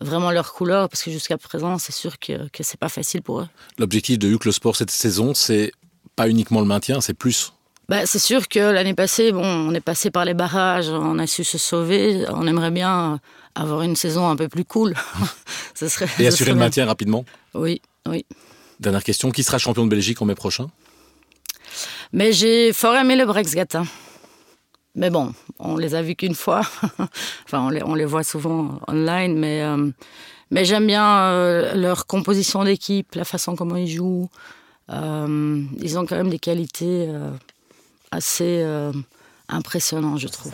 vraiment 0.03 0.31
leur 0.31 0.53
couleur, 0.53 0.89
parce 0.89 1.03
que 1.03 1.11
jusqu'à 1.11 1.37
présent, 1.37 1.77
c'est 1.77 1.91
sûr 1.91 2.19
que, 2.19 2.47
que 2.49 2.63
c'est 2.63 2.79
pas 2.79 2.89
facile 2.89 3.21
pour 3.21 3.41
eux. 3.41 3.47
L'objectif 3.77 4.19
de 4.19 4.27
Huc 4.27 4.45
Le 4.45 4.51
Sport 4.51 4.75
cette 4.75 4.91
saison, 4.91 5.33
c'est 5.33 5.71
pas 6.15 6.29
uniquement 6.29 6.59
le 6.59 6.67
maintien, 6.67 7.01
c'est 7.01 7.13
plus. 7.13 7.53
Bah, 7.89 8.05
c'est 8.05 8.19
sûr 8.19 8.47
que 8.47 8.59
l'année 8.59 8.93
passée, 8.93 9.31
bon, 9.31 9.43
on 9.43 9.73
est 9.73 9.81
passé 9.81 10.09
par 10.09 10.25
les 10.25 10.33
barrages, 10.33 10.89
on 10.89 11.19
a 11.19 11.27
su 11.27 11.43
se 11.43 11.57
sauver. 11.57 12.25
On 12.29 12.47
aimerait 12.47 12.71
bien 12.71 13.19
avoir 13.55 13.81
une 13.81 13.95
saison 13.95 14.29
un 14.29 14.35
peu 14.35 14.47
plus 14.47 14.65
cool. 14.65 14.95
ce 15.75 15.87
serait, 15.89 16.07
Et 16.19 16.27
assurer 16.27 16.51
le 16.51 16.57
maintien 16.57 16.85
rapidement 16.85 17.25
Oui, 17.53 17.81
oui. 18.07 18.25
Dernière 18.79 19.03
question, 19.03 19.31
qui 19.31 19.43
sera 19.43 19.57
champion 19.57 19.83
de 19.83 19.89
Belgique 19.89 20.21
en 20.21 20.25
mai 20.25 20.35
prochain? 20.35 20.69
Mais 22.13 22.31
j'ai 22.31 22.73
fort 22.73 22.95
aimé 22.95 23.15
le 23.15 23.25
Brexgatin. 23.25 23.85
Mais 24.95 25.09
bon, 25.09 25.33
on 25.59 25.77
les 25.77 25.95
a 25.95 26.01
vus 26.01 26.15
qu'une 26.15 26.35
fois. 26.35 26.61
enfin, 27.45 27.67
on 27.85 27.95
les, 27.95 28.05
voit 28.05 28.23
souvent 28.23 28.79
online, 28.87 29.37
mais, 29.37 29.63
euh, 29.63 29.89
mais 30.51 30.65
j'aime 30.65 30.85
bien 30.85 31.17
euh, 31.17 31.73
leur 31.73 32.05
composition 32.05 32.63
d'équipe, 32.63 33.15
la 33.15 33.25
façon 33.25 33.55
comment 33.55 33.75
ils 33.75 33.87
jouent. 33.87 34.29
Euh, 34.91 35.63
ils 35.79 35.97
ont 35.97 36.05
quand 36.05 36.17
même 36.17 36.29
des 36.29 36.39
qualités 36.39 37.09
assez 38.11 38.63
impressionnantes, 39.49 40.19
je 40.19 40.27
trouve. 40.27 40.53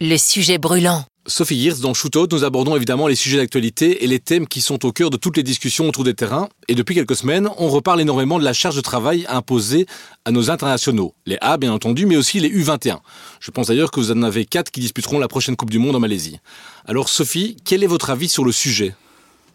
Le 0.00 0.16
sujet 0.16 0.58
brûlant. 0.58 1.04
Sophie 1.26 1.60
Gears, 1.60 1.78
dans 1.78 1.92
Shootout, 1.92 2.28
nous 2.30 2.44
abordons 2.44 2.76
évidemment 2.76 3.08
les 3.08 3.16
sujets 3.16 3.38
d'actualité 3.38 4.04
et 4.04 4.06
les 4.06 4.20
thèmes 4.20 4.46
qui 4.46 4.60
sont 4.60 4.86
au 4.86 4.92
cœur 4.92 5.10
de 5.10 5.16
toutes 5.16 5.36
les 5.36 5.42
discussions 5.42 5.88
autour 5.88 6.04
des 6.04 6.14
terrains. 6.14 6.48
Et 6.68 6.76
depuis 6.76 6.94
quelques 6.94 7.16
semaines, 7.16 7.48
on 7.58 7.68
reparle 7.68 8.00
énormément 8.00 8.38
de 8.38 8.44
la 8.44 8.52
charge 8.52 8.76
de 8.76 8.80
travail 8.80 9.26
imposée 9.28 9.86
à 10.24 10.30
nos 10.30 10.50
internationaux. 10.50 11.14
Les 11.26 11.36
A, 11.40 11.56
bien 11.56 11.72
entendu, 11.72 12.06
mais 12.06 12.16
aussi 12.16 12.38
les 12.38 12.48
U21. 12.48 13.00
Je 13.40 13.50
pense 13.50 13.66
d'ailleurs 13.66 13.90
que 13.90 13.98
vous 13.98 14.12
en 14.12 14.22
avez 14.22 14.44
quatre 14.44 14.70
qui 14.70 14.78
disputeront 14.78 15.18
la 15.18 15.26
prochaine 15.26 15.56
Coupe 15.56 15.70
du 15.70 15.80
Monde 15.80 15.96
en 15.96 16.00
Malaisie. 16.00 16.38
Alors 16.86 17.08
Sophie, 17.08 17.56
quel 17.64 17.82
est 17.82 17.88
votre 17.88 18.10
avis 18.10 18.28
sur 18.28 18.44
le 18.44 18.52
sujet? 18.52 18.94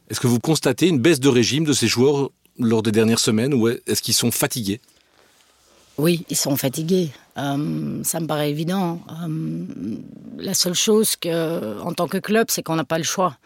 Est-ce 0.10 0.20
que 0.20 0.28
vous 0.28 0.40
constatez 0.42 0.90
une 0.90 1.00
baisse 1.00 1.22
de 1.22 1.30
régime 1.30 1.64
de 1.64 1.72
ces 1.72 1.88
joueurs 1.88 2.32
lors 2.60 2.84
des 2.84 2.92
dernières 2.92 3.20
semaines 3.20 3.54
ou 3.54 3.70
est-ce 3.70 4.02
qu'ils 4.02 4.14
sont 4.14 4.32
fatigués? 4.32 4.82
Oui, 5.98 6.26
ils 6.30 6.38
sont 6.38 6.56
fatigués. 6.56 7.12
Euh, 7.38 8.04
ça 8.04 8.20
me 8.20 8.28
paraît 8.28 8.50
évident. 8.50 9.00
Euh, 9.10 9.66
la 10.38 10.54
seule 10.54 10.74
chose 10.74 11.16
que, 11.16 11.80
en 11.82 11.94
tant 11.94 12.08
que 12.08 12.18
club, 12.18 12.48
c'est 12.50 12.64
qu'on 12.64 12.76
n'a 12.76 12.84
pas 12.84 12.98
le 12.98 13.04
choix. 13.04 13.38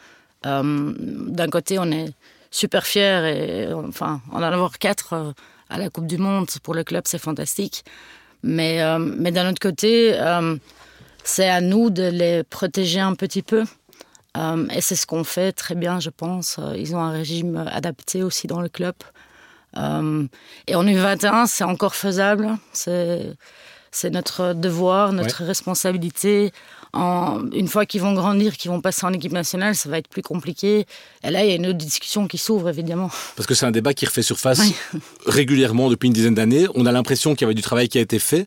Euh, 0.46 0.94
d'un 0.98 1.50
côté, 1.50 1.78
on 1.80 1.92
est 1.92 2.14
super 2.52 2.86
fiers 2.86 3.68
et 3.68 3.74
enfin, 3.74 4.22
en 4.32 4.42
avoir 4.42 4.80
quatre 4.80 5.34
à 5.70 5.78
la 5.78 5.90
Coupe 5.90 6.08
du 6.08 6.18
Monde 6.18 6.48
pour 6.64 6.74
le 6.74 6.84
club, 6.84 7.04
c'est 7.06 7.18
fantastique. 7.18 7.84
Mais, 8.44 8.82
mais 9.00 9.32
d'un 9.32 9.50
autre 9.50 9.60
côté, 9.60 10.18
c'est 11.24 11.50
à 11.50 11.60
nous 11.60 11.90
de 11.90 12.04
les 12.04 12.44
protéger 12.44 13.02
un 13.02 13.16
petit 13.16 13.42
peu. 13.42 13.64
et 14.72 14.82
c'est 14.82 14.96
ce 14.96 15.06
qu'on 15.06 15.26
fait 15.26 15.52
très 15.52 15.76
bien, 15.76 16.00
je 16.00 16.10
pense. 16.10 16.60
Ils 16.76 16.96
ont 16.96 17.00
un 17.00 17.12
régime 17.12 17.58
adapté 17.70 18.24
aussi 18.24 18.48
dans 18.48 18.62
le 18.62 18.70
club. 18.70 18.96
Euh, 19.78 20.26
et 20.68 20.76
en 20.76 20.86
U21, 20.86 21.48
c'est 21.48 21.64
encore 21.64 21.96
faisable. 21.96 22.58
C'est 22.74 23.36
c'est 23.92 24.10
notre 24.10 24.54
devoir, 24.54 25.12
notre 25.14 25.44
responsabilité. 25.44 26.52
En, 26.94 27.50
une 27.52 27.68
fois 27.68 27.86
qu'ils 27.86 28.02
vont 28.02 28.14
grandir, 28.14 28.56
qu'ils 28.56 28.70
vont 28.70 28.82
passer 28.82 29.06
en 29.06 29.14
équipe 29.14 29.32
nationale, 29.32 29.76
ça 29.76 29.90
va 29.90 29.98
être 29.98 30.08
plus 30.08 30.22
compliqué. 30.22 30.86
Et 31.24 31.32
là, 31.32 31.44
il 31.44 31.50
y 31.50 31.52
a 31.52 31.56
une 31.56 31.68
autre 31.68 31.78
discussion 31.78 32.28
qui 32.28 32.38
s'ouvre, 32.38 32.70
évidemment. 32.70 33.10
Parce 33.36 33.48
que 33.48 33.56
c'est 33.56 33.66
un 33.66 33.72
débat 33.72 33.94
qui 33.94 34.06
refait 34.06 34.22
surface 34.22 34.62
régulièrement 35.26 35.90
depuis 35.90 36.08
une 36.08 36.14
dizaine 36.14 36.36
d'années. 36.36 36.68
On 36.76 36.86
a 36.86 36.92
l'impression 36.92 37.34
qu'il 37.34 37.42
y 37.42 37.46
avait 37.46 37.56
du 37.56 37.62
travail 37.62 37.90
qui 37.90 37.98
a 37.98 38.02
été 38.02 38.20
fait. 38.20 38.46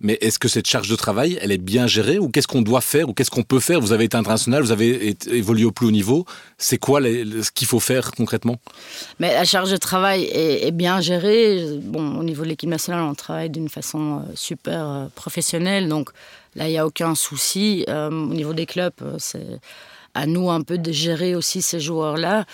Mais 0.00 0.18
est-ce 0.20 0.38
que 0.38 0.48
cette 0.48 0.66
charge 0.66 0.88
de 0.88 0.96
travail, 0.96 1.38
elle 1.40 1.52
est 1.52 1.58
bien 1.58 1.86
gérée 1.86 2.18
ou 2.18 2.28
qu'est-ce 2.28 2.46
qu'on 2.46 2.62
doit 2.62 2.80
faire 2.80 3.08
ou 3.08 3.14
qu'est-ce 3.14 3.30
qu'on 3.30 3.42
peut 3.42 3.60
faire? 3.60 3.80
Vous 3.80 3.92
avez 3.92 4.04
été 4.04 4.16
international, 4.16 4.62
vous 4.62 4.72
avez 4.72 5.16
évolué 5.30 5.64
au 5.64 5.72
plus 5.72 5.86
haut 5.86 5.90
niveau. 5.90 6.26
C'est 6.58 6.78
quoi 6.78 7.00
ce 7.00 7.50
qu'il 7.50 7.66
faut 7.66 7.80
faire 7.80 8.10
concrètement? 8.12 8.56
Mais 9.20 9.32
la 9.32 9.44
charge 9.44 9.70
de 9.70 9.76
travail 9.76 10.24
est, 10.24 10.70
bien 10.72 11.00
gérée. 11.00 11.78
Bon, 11.82 12.18
au 12.18 12.24
niveau 12.24 12.44
de 12.44 12.48
l'équipe 12.48 12.68
nationale, 12.68 13.02
on 13.02 13.14
travaille 13.14 13.50
d'une 13.50 13.68
façon 13.68 14.18
euh, 14.18 14.32
super 14.34 14.88
euh, 14.88 15.06
professionnelle, 15.14 15.88
donc 15.88 16.10
là 16.54 16.68
il 16.68 16.72
n'y 16.72 16.78
a 16.78 16.86
aucun 16.86 17.14
souci. 17.14 17.84
Euh, 17.88 18.10
au 18.10 18.34
niveau 18.34 18.52
des 18.52 18.66
clubs, 18.66 18.92
c'est 19.18 19.60
à 20.14 20.26
nous 20.26 20.50
un 20.50 20.62
peu 20.62 20.76
de 20.76 20.92
gérer 20.92 21.34
aussi 21.34 21.62
ces 21.62 21.80
joueurs-là. 21.80 22.44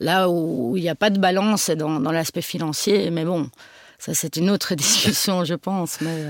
Là 0.00 0.28
où 0.28 0.76
il 0.76 0.82
n'y 0.82 0.88
a 0.88 0.94
pas 0.94 1.10
de 1.10 1.18
balance, 1.18 1.62
c'est 1.62 1.76
dans, 1.76 1.98
l'aspect 1.98 2.42
financier. 2.42 3.10
Mais 3.10 3.24
bon, 3.24 3.50
ça 3.98 4.14
c'est 4.14 4.36
une 4.36 4.50
autre 4.50 4.74
discussion, 4.76 5.44
je 5.44 5.54
pense. 5.54 6.00
Mais 6.00 6.26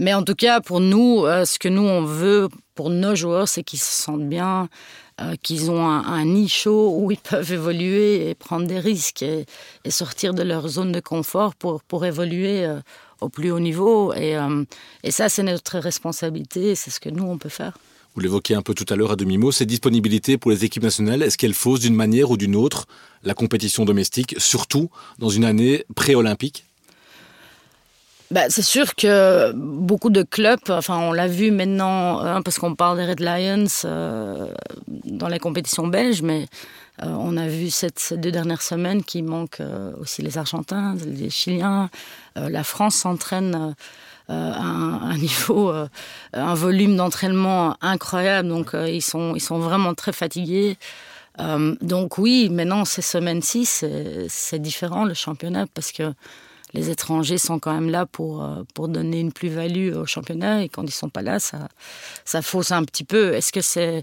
mais 0.00 0.14
en 0.14 0.22
tout 0.22 0.34
cas, 0.34 0.62
pour 0.62 0.80
nous, 0.80 1.26
euh, 1.26 1.44
ce 1.44 1.58
que 1.58 1.68
nous, 1.68 1.82
on 1.82 2.02
veut 2.02 2.48
pour 2.74 2.88
nos 2.88 3.14
joueurs, 3.14 3.48
c'est 3.48 3.62
qu'ils 3.62 3.78
se 3.78 4.02
sentent 4.02 4.26
bien, 4.26 4.70
euh, 5.20 5.34
qu'ils 5.42 5.70
ont 5.70 5.86
un, 5.86 6.24
nid 6.24 6.48
chaud 6.48 6.96
où 6.96 7.10
ils 7.10 7.18
peuvent 7.18 7.52
évoluer 7.52 8.30
et 8.30 8.34
prendre 8.34 8.66
des 8.66 8.78
risques 8.78 9.22
et, 9.22 9.44
sortir 9.90 10.32
de 10.32 10.42
leur 10.42 10.66
zone 10.68 10.90
de 10.90 11.00
confort 11.00 11.54
pour, 11.54 11.82
pour 11.82 12.06
évoluer 12.06 12.64
euh, 12.64 12.80
au 13.20 13.28
plus 13.28 13.50
haut 13.50 13.60
niveau. 13.60 14.14
Et, 14.14 14.36
ça, 15.10 15.28
c'est 15.28 15.42
notre 15.42 15.78
responsabilité, 15.78 16.74
c'est 16.74 16.90
ce 16.90 16.98
que 16.98 17.10
nous, 17.10 17.24
on 17.24 17.36
peut 17.36 17.50
faire. 17.50 17.76
Vous 18.14 18.22
l'évoquez 18.22 18.54
un 18.54 18.62
peu 18.62 18.72
tout 18.72 18.86
à 18.88 18.96
l'heure 18.96 19.12
à 19.12 19.16
demi-mot, 19.16 19.52
ces 19.52 19.66
disponibilités 19.66 20.38
pour 20.38 20.50
les 20.50 20.64
équipes 20.64 20.82
nationales, 20.82 21.22
est-ce 21.22 21.36
qu'elles 21.36 21.52
faussent 21.52 21.80
d'une 21.80 21.94
manière 21.94 22.30
ou 22.30 22.38
d'une 22.38 22.56
autre 22.56 22.86
la 23.22 23.34
compétition 23.34 23.84
domestique, 23.84 24.34
surtout 24.38 24.88
dans 25.18 25.28
une 25.28 25.44
année 25.44 25.84
pré-olympique? 25.94 26.64
Bah, 28.30 28.42
c'est 28.48 28.62
sûr 28.62 28.94
que 28.94 29.50
beaucoup 29.52 30.08
de 30.08 30.22
clubs, 30.22 30.60
enfin 30.68 30.98
on 30.98 31.12
l'a 31.12 31.26
vu 31.26 31.50
maintenant, 31.50 32.20
hein, 32.20 32.42
parce 32.42 32.60
qu'on 32.60 32.76
parle 32.76 32.98
des 32.98 33.06
Red 33.06 33.18
Lions 33.18 33.66
euh, 33.84 34.46
dans 35.04 35.26
les 35.26 35.40
compétitions 35.40 35.88
belges, 35.88 36.22
mais 36.22 36.46
euh, 37.02 37.06
on 37.08 37.36
a 37.36 37.48
vu 37.48 37.70
cette, 37.70 37.98
ces 37.98 38.16
deux 38.16 38.30
dernières 38.30 38.62
semaines 38.62 39.02
qu'il 39.02 39.24
manque 39.24 39.58
euh, 39.58 39.92
aussi 39.98 40.22
les 40.22 40.38
Argentins, 40.38 40.94
les 41.04 41.28
Chiliens. 41.28 41.90
la 42.36 42.62
France 42.62 42.94
s'entraîne 42.94 43.74
à 44.28 44.32
un, 44.32 45.16
niveau, 45.16 45.72
un 46.32 46.54
volume 46.54 46.94
d'entraînement 46.94 47.76
incroyable, 47.80 48.48
donc 48.48 48.76
ils, 48.86 49.02
sont, 49.02 49.34
ils 49.34 49.40
sont 49.40 49.58
vraiment 49.58 49.94
très 49.94 50.12
fatigués. 50.12 50.78
donc 51.80 52.16
oui, 52.18 52.48
maintenant 52.48 52.84
ces 52.84 53.02
semaines-ci, 53.02 53.66
c'est 53.66 54.60
différent 54.60 55.04
le 55.04 55.14
championnat 55.14 55.66
parce 55.74 55.90
que 55.90 56.12
les 56.72 56.90
étrangers 56.90 57.38
sont 57.38 57.58
quand 57.58 57.74
même 57.74 57.90
là 57.90 58.06
pour, 58.06 58.42
euh, 58.42 58.62
pour 58.74 58.88
donner 58.88 59.20
une 59.20 59.32
plus-value 59.32 59.94
au 59.94 60.06
championnat 60.06 60.62
et 60.62 60.68
quand 60.68 60.82
ils 60.82 60.86
ne 60.86 60.90
sont 60.90 61.08
pas 61.08 61.22
là, 61.22 61.38
ça, 61.38 61.68
ça 62.24 62.42
fausse 62.42 62.72
un 62.72 62.84
petit 62.84 63.04
peu. 63.04 63.34
Est-ce 63.34 63.52
que 63.52 63.60
c'est 63.60 64.02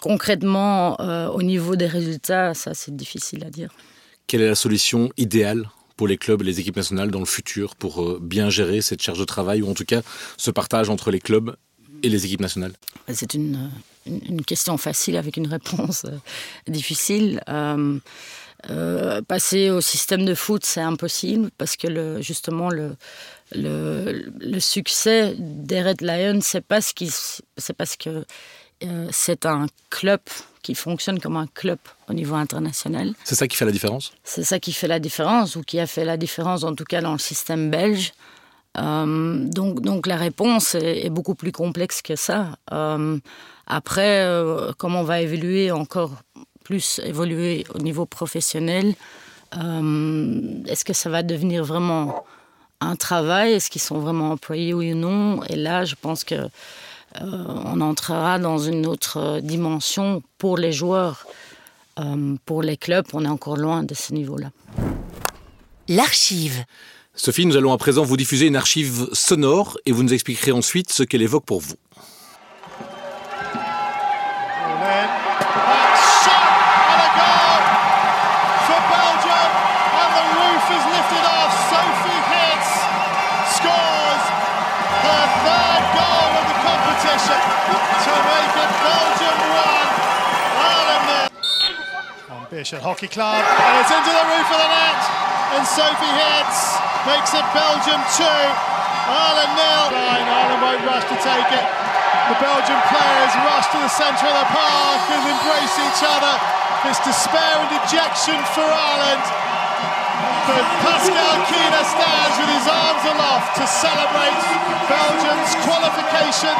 concrètement 0.00 1.00
euh, 1.00 1.28
au 1.28 1.42
niveau 1.42 1.76
des 1.76 1.86
résultats 1.86 2.54
Ça, 2.54 2.74
c'est 2.74 2.94
difficile 2.94 3.44
à 3.44 3.50
dire. 3.50 3.70
Quelle 4.26 4.42
est 4.42 4.48
la 4.48 4.54
solution 4.54 5.10
idéale 5.16 5.68
pour 5.96 6.08
les 6.08 6.16
clubs 6.16 6.40
et 6.42 6.44
les 6.44 6.60
équipes 6.60 6.76
nationales 6.76 7.10
dans 7.10 7.18
le 7.18 7.26
futur 7.26 7.76
pour 7.76 8.02
euh, 8.02 8.18
bien 8.22 8.48
gérer 8.48 8.80
cette 8.80 9.02
charge 9.02 9.18
de 9.18 9.24
travail 9.24 9.62
ou 9.62 9.70
en 9.70 9.74
tout 9.74 9.84
cas 9.84 10.02
ce 10.36 10.50
partage 10.50 10.88
entre 10.88 11.10
les 11.10 11.20
clubs 11.20 11.56
et 12.02 12.08
les 12.08 12.24
équipes 12.24 12.40
nationales? 12.40 12.72
C'est 13.12 13.34
une, 13.34 13.70
une, 14.06 14.42
question 14.42 14.78
facile 14.78 15.16
avec 15.16 15.36
une 15.36 15.46
réponse 15.46 16.06
difficile. 16.68 17.42
Euh, 17.48 17.98
passer 19.26 19.70
au 19.70 19.80
système 19.80 20.24
de 20.24 20.34
foot, 20.34 20.64
c'est 20.64 20.80
impossible 20.80 21.50
parce 21.56 21.76
que 21.76 21.86
le, 21.86 22.20
justement 22.20 22.68
le, 22.68 22.96
le, 23.54 24.30
le, 24.38 24.60
succès 24.60 25.34
des 25.38 25.82
Red 25.82 26.00
Lions, 26.02 26.40
c'est 26.42 26.60
parce, 26.60 26.92
c'est 27.56 27.72
parce 27.72 27.96
que 27.96 28.24
euh, 28.84 29.08
c'est 29.10 29.44
un 29.46 29.66
club 29.90 30.20
qui 30.62 30.74
fonctionne 30.74 31.20
comme 31.20 31.36
un 31.36 31.46
club 31.46 31.78
au 32.08 32.12
niveau 32.12 32.34
international. 32.34 33.14
C'est 33.24 33.34
ça 33.34 33.48
qui 33.48 33.56
fait 33.56 33.64
la 33.64 33.72
différence? 33.72 34.12
C'est 34.24 34.44
ça 34.44 34.58
qui 34.58 34.72
fait 34.72 34.88
la 34.88 34.98
différence, 34.98 35.56
ou 35.56 35.62
qui 35.62 35.78
a 35.80 35.86
fait 35.86 36.04
la 36.04 36.16
différence 36.16 36.64
en 36.64 36.74
tout 36.74 36.84
cas 36.84 37.00
dans 37.00 37.12
le 37.12 37.18
système 37.18 37.70
belge. 37.70 38.12
Euh, 38.78 39.44
donc, 39.46 39.80
donc 39.80 40.06
la 40.06 40.16
réponse 40.16 40.74
est, 40.74 41.06
est, 41.06 41.10
beaucoup 41.10 41.34
plus 41.34 41.52
complexe 41.52 42.02
que 42.02 42.14
ça. 42.16 42.56
après, 43.66 44.26
comment 44.78 45.00
on 45.00 45.04
va 45.04 45.20
évoluer 45.20 45.70
encore 45.70 46.12
plus 46.70 47.00
évoluer 47.04 47.64
au 47.74 47.78
niveau 47.78 48.06
professionnel. 48.06 48.94
Euh, 49.56 50.62
est-ce 50.68 50.84
que 50.84 50.92
ça 50.92 51.10
va 51.10 51.24
devenir 51.24 51.64
vraiment 51.64 52.24
un 52.80 52.94
travail? 52.94 53.54
Est-ce 53.54 53.70
qu'ils 53.70 53.80
sont 53.80 53.98
vraiment 53.98 54.30
employés 54.30 54.72
oui 54.72 54.92
ou 54.92 54.96
non? 54.96 55.42
Et 55.48 55.56
là, 55.56 55.84
je 55.84 55.96
pense 56.00 56.22
que 56.22 56.36
euh, 56.36 56.48
on 57.72 57.80
entrera 57.80 58.38
dans 58.38 58.58
une 58.58 58.86
autre 58.86 59.40
dimension 59.42 60.22
pour 60.38 60.58
les 60.58 60.70
joueurs. 60.70 61.26
Euh, 61.98 62.36
pour 62.46 62.62
les 62.62 62.76
clubs, 62.76 63.06
on 63.14 63.24
est 63.24 63.34
encore 63.38 63.56
loin 63.56 63.82
de 63.82 63.94
ce 63.94 64.14
niveau-là. 64.14 64.50
L'archive. 65.88 66.64
Sophie, 67.16 67.46
nous 67.46 67.56
allons 67.56 67.72
à 67.72 67.78
présent 67.78 68.04
vous 68.04 68.16
diffuser 68.16 68.46
une 68.46 68.54
archive 68.54 69.08
sonore 69.12 69.76
et 69.86 69.90
vous 69.90 70.04
nous 70.04 70.14
expliquerez 70.14 70.52
ensuite 70.52 70.92
ce 70.92 71.02
qu'elle 71.02 71.22
évoque 71.22 71.44
pour 71.44 71.60
vous. 71.60 71.74
Hockey 92.60 93.08
Club, 93.08 93.40
and 93.40 93.72
it's 93.80 93.88
into 93.88 94.12
the 94.12 94.26
roof 94.36 94.48
of 94.52 94.60
the 94.60 94.68
net. 94.68 95.00
And 95.56 95.64
Sophie 95.64 96.12
hits, 96.12 96.76
makes 97.08 97.32
it 97.32 97.40
Belgium 97.56 97.96
2, 98.20 98.20
Ireland 98.20 99.52
nil. 99.56 99.86
Ireland 99.96 100.60
won't 100.60 100.84
rush 100.84 101.08
to 101.08 101.16
take 101.24 101.48
it. 101.56 101.66
The 102.28 102.36
Belgian 102.36 102.76
players 102.92 103.32
rush 103.48 103.64
to 103.72 103.80
the 103.80 103.88
centre 103.88 104.28
of 104.28 104.36
the 104.44 104.48
park 104.52 105.00
and 105.08 105.24
embrace 105.24 105.72
each 105.72 106.04
other. 106.04 106.36
It's 106.84 107.00
despair 107.00 107.64
and 107.64 107.70
dejection 107.80 108.36
for 108.52 108.68
Ireland. 108.68 109.24
But 110.44 110.64
Pascal 110.84 111.36
Kina 111.48 111.80
stands 111.80 112.34
with 112.44 112.50
his 112.60 112.68
arms 112.68 113.04
aloft 113.08 113.56
to 113.56 113.64
celebrate 113.64 114.36
Belgium's 114.84 115.52
qualification 115.64 116.52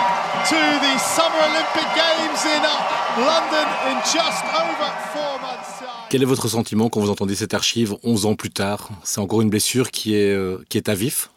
to 0.48 0.60
the 0.80 0.96
Summer 0.96 1.44
Olympic 1.44 1.88
Games 1.92 2.40
in 2.48 2.64
uh, 2.64 2.72
London 3.20 3.68
in 3.92 4.00
just 4.08 4.40
over. 4.56 5.09
Quel 6.10 6.22
est 6.22 6.26
votre 6.26 6.48
sentiment 6.48 6.88
quand 6.88 6.98
vous 6.98 7.08
entendez 7.08 7.36
cette 7.36 7.54
archive 7.54 7.94
11 8.02 8.26
ans 8.26 8.34
plus 8.34 8.50
tard? 8.50 8.90
C'est 9.04 9.20
encore 9.20 9.42
une 9.42 9.48
blessure 9.48 9.92
qui 9.92 10.16
est, 10.16 10.34
euh, 10.34 10.58
qui 10.68 10.76
est 10.76 10.88
à 10.88 10.94
vif? 10.94 11.30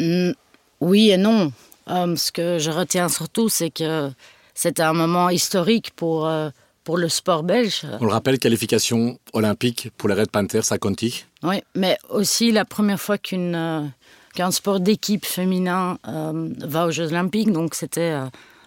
Mm, 0.00 0.32
Oui 0.80 1.10
et 1.10 1.16
non. 1.16 1.52
Euh, 1.88 2.16
ce 2.16 2.32
que 2.32 2.58
je 2.58 2.72
retiens 2.72 3.08
surtout, 3.08 3.48
c'est 3.48 3.70
que 3.70 4.10
c'était 4.54 4.82
un 4.82 4.92
moment 4.92 5.30
historique 5.30 5.92
pour, 5.94 6.26
euh, 6.26 6.50
pour 6.82 6.98
le 6.98 7.08
sport 7.08 7.44
belge. 7.44 7.86
On 8.00 8.06
le 8.06 8.10
rappelle, 8.10 8.40
qualification 8.40 9.20
olympique 9.34 9.90
pour 9.96 10.08
les 10.08 10.16
Red 10.16 10.32
Panthers 10.32 10.72
à 10.72 10.78
Conti. 10.78 11.24
Oui, 11.44 11.62
mais 11.76 11.96
aussi 12.08 12.50
la 12.50 12.64
première 12.64 13.00
fois 13.00 13.18
qu'une 13.18 13.92
qu'un 14.34 14.50
sport 14.50 14.80
d'équipe 14.80 15.26
féminin 15.26 15.98
va 16.04 16.86
aux 16.86 16.90
Jeux 16.90 17.08
Olympiques. 17.08 17.52
Donc 17.52 17.76
c'était 17.76 18.16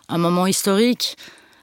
un 0.07 0.17
moment 0.17 0.47
historique. 0.47 1.17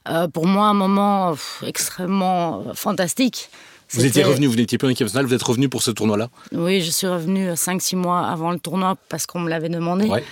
Euh, 0.09 0.29
pour 0.29 0.47
moi, 0.47 0.67
un 0.67 0.75
moment 0.75 1.33
pff, 1.33 1.63
extrêmement 1.67 2.65
euh, 2.67 2.75
fantastique. 2.75 3.51
Vous 3.91 4.05
étiez 4.07 4.25
revenu, 4.25 4.47
vous 4.47 4.57
n'étiez 4.57 4.79
plus 4.79 4.87
en 4.89 4.91
équipe 4.91 5.05
nationale, 5.07 5.27
vous 5.27 5.35
êtes 5.35 5.43
revenu 5.43 5.69
pour 5.69 5.83
ce 5.83 5.91
tournoi-là 5.91 6.31
Oui, 6.53 6.81
je 6.81 6.91
suis 6.91 7.07
revenue 7.07 7.51
5-6 7.53 7.97
mois 7.97 8.21
avant 8.27 8.51
le 8.51 8.59
tournoi 8.59 8.97
parce 9.11 9.27
qu'on 9.27 9.41
me 9.41 9.51
l'avait 9.51 9.69
demandé. 9.69 10.07
Ouais. 10.07 10.25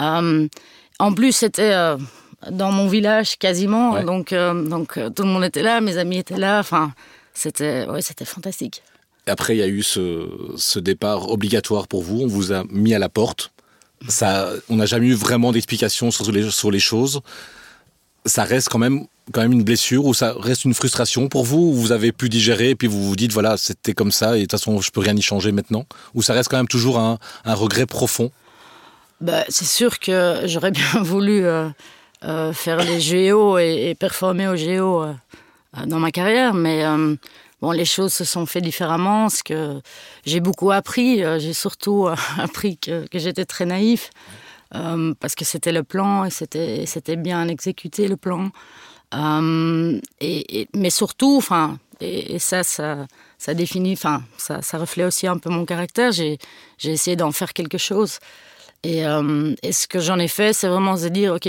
Euh, 0.00 0.48
en 0.98 1.12
plus, 1.12 1.30
c'était 1.32 1.72
euh, 1.72 1.96
dans 2.50 2.72
mon 2.72 2.88
village 2.88 3.38
quasiment, 3.38 3.92
Ouais. 3.92 4.04
donc, 4.04 4.32
euh, 4.32 4.52
donc 4.66 4.98
euh, 4.98 5.10
tout 5.10 5.22
le 5.22 5.28
monde 5.28 5.44
était 5.44 5.62
là, 5.62 5.80
mes 5.80 5.96
amis 5.96 6.18
étaient 6.18 6.36
là, 6.36 6.58
enfin, 6.58 6.92
c'était 7.34 7.86
ouais, 7.88 8.00
fantastique. 8.24 8.82
Après, 9.28 9.54
il 9.56 9.60
y 9.60 9.62
a 9.62 9.68
eu 9.68 9.82
ce, 9.84 10.28
ce 10.56 10.78
départ 10.80 11.30
obligatoire 11.30 11.86
pour 11.86 12.02
vous, 12.02 12.20
on 12.22 12.26
vous 12.26 12.52
a 12.52 12.64
mis 12.68 12.94
à 12.94 12.98
la 12.98 13.08
porte. 13.08 13.52
Ça, 14.08 14.50
on 14.68 14.76
n'a 14.76 14.86
jamais 14.86 15.06
eu 15.06 15.14
vraiment 15.14 15.52
d'explication 15.52 16.10
sur 16.10 16.30
les, 16.32 16.50
sur 16.50 16.70
les 16.70 16.80
choses. 16.80 17.20
Ça 18.26 18.44
reste 18.44 18.68
quand 18.68 18.78
même, 18.78 19.06
quand 19.32 19.40
même 19.40 19.52
une 19.52 19.64
blessure 19.64 20.04
ou 20.04 20.14
ça 20.14 20.34
reste 20.38 20.64
une 20.64 20.74
frustration 20.74 21.28
pour 21.28 21.44
vous 21.44 21.58
ou 21.58 21.72
vous 21.72 21.92
avez 21.92 22.12
pu 22.12 22.28
digérer 22.28 22.70
et 22.70 22.74
puis 22.74 22.88
vous 22.88 23.02
vous 23.02 23.16
dites 23.16 23.32
voilà 23.32 23.56
c'était 23.56 23.94
comme 23.94 24.12
ça 24.12 24.36
et 24.36 24.40
de 24.40 24.44
toute 24.44 24.52
façon 24.52 24.80
je 24.80 24.90
peux 24.90 25.00
rien 25.00 25.16
y 25.16 25.22
changer 25.22 25.52
maintenant? 25.52 25.86
Ou 26.14 26.22
ça 26.22 26.34
reste 26.34 26.50
quand 26.50 26.56
même 26.56 26.68
toujours 26.68 26.98
un, 26.98 27.18
regret 27.46 27.86
profond? 27.86 28.30
Bah, 29.20 29.44
c'est 29.48 29.64
sûr 29.64 29.98
que 29.98 30.42
j'aurais 30.44 30.70
bien 30.70 30.84
voulu 31.02 31.44
euh, 31.44 31.68
euh, 32.24 32.52
faire 32.52 32.84
les 32.84 33.00
géos 33.00 33.58
et, 33.58 33.96
performer 33.98 34.48
aux 34.48 34.56
géos 34.56 35.02
euh, 35.02 35.14
dans 35.86 35.98
ma 35.98 36.10
carrière, 36.10 36.52
mais 36.52 36.84
bon, 37.62 37.70
les 37.72 37.84
choses 37.84 38.12
se 38.12 38.24
sont 38.24 38.46
faites 38.46 38.62
différemment. 38.62 39.28
Ce 39.28 39.42
que 39.42 39.80
j'ai 40.26 40.40
beaucoup 40.40 40.70
appris, 40.70 41.22
j'ai 41.40 41.52
surtout 41.52 42.08
appris 42.38 42.76
que, 42.76 43.06
que 43.08 43.18
j'étais 43.18 43.44
très 43.44 43.64
naïf 43.64 44.10
parce 44.70 45.36
que 45.36 45.44
c'était 45.44 45.72
le 45.72 45.84
plan 45.84 46.24
et 46.24 46.30
c'était 46.30 47.16
bien 47.16 47.48
exécuté 47.48 48.08
le 48.08 48.16
plan. 48.16 48.50
Euh, 49.12 50.00
et, 50.20 50.68
mais 50.74 50.90
surtout, 50.90 51.36
enfin, 51.36 51.78
et, 52.00 52.38
ça, 52.38 52.62
ça, 52.64 53.06
ça 53.38 53.54
définit, 53.54 53.92
enfin, 53.92 54.22
ça, 54.36 54.62
ça 54.62 54.78
reflète 54.78 55.06
aussi 55.06 55.26
un 55.26 55.38
peu 55.38 55.50
mon 55.50 55.64
caractère. 55.64 56.12
J'ai 56.12 56.38
essayé 56.82 57.16
d'en 57.16 57.32
faire 57.32 57.52
quelque 57.52 57.78
chose. 57.78 58.18
Et, 58.82 59.06
euh, 59.06 59.54
et 59.62 59.72
ce 59.72 59.86
que 59.86 60.00
j'en 60.00 60.18
ai 60.18 60.28
fait, 60.28 60.52
c'est 60.52 60.68
vraiment 60.68 60.96
se 60.96 61.06
dire, 61.06 61.34
OK, 61.34 61.48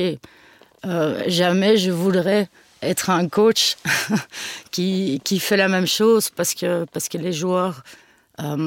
euh, 0.85 1.23
jamais 1.27 1.77
je 1.77 1.91
voudrais 1.91 2.49
être 2.81 3.09
un 3.09 3.27
coach 3.27 3.77
qui, 4.71 5.21
qui 5.23 5.39
fait 5.39 5.57
la 5.57 5.67
même 5.67 5.87
chose 5.87 6.29
parce 6.29 6.53
que, 6.53 6.85
parce 6.91 7.09
que 7.09 7.17
les 7.17 7.33
joueurs 7.33 7.83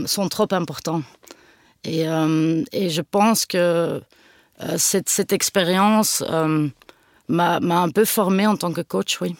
sont 0.06 0.28
trop 0.28 0.48
importants. 0.52 1.02
Et, 1.84 2.04
je 2.04 3.00
pense 3.02 3.46
que 3.46 4.02
cette, 4.76 5.08
cette 5.08 5.32
expérience 5.32 6.24
m'a 7.28 7.60
m'a 7.60 7.80
un 7.80 7.90
peu 7.90 8.04
formé 8.04 8.46
en 8.46 8.56
tant 8.56 8.72
que 8.72 8.80
coach, 8.80 9.20
oui. 9.20 9.34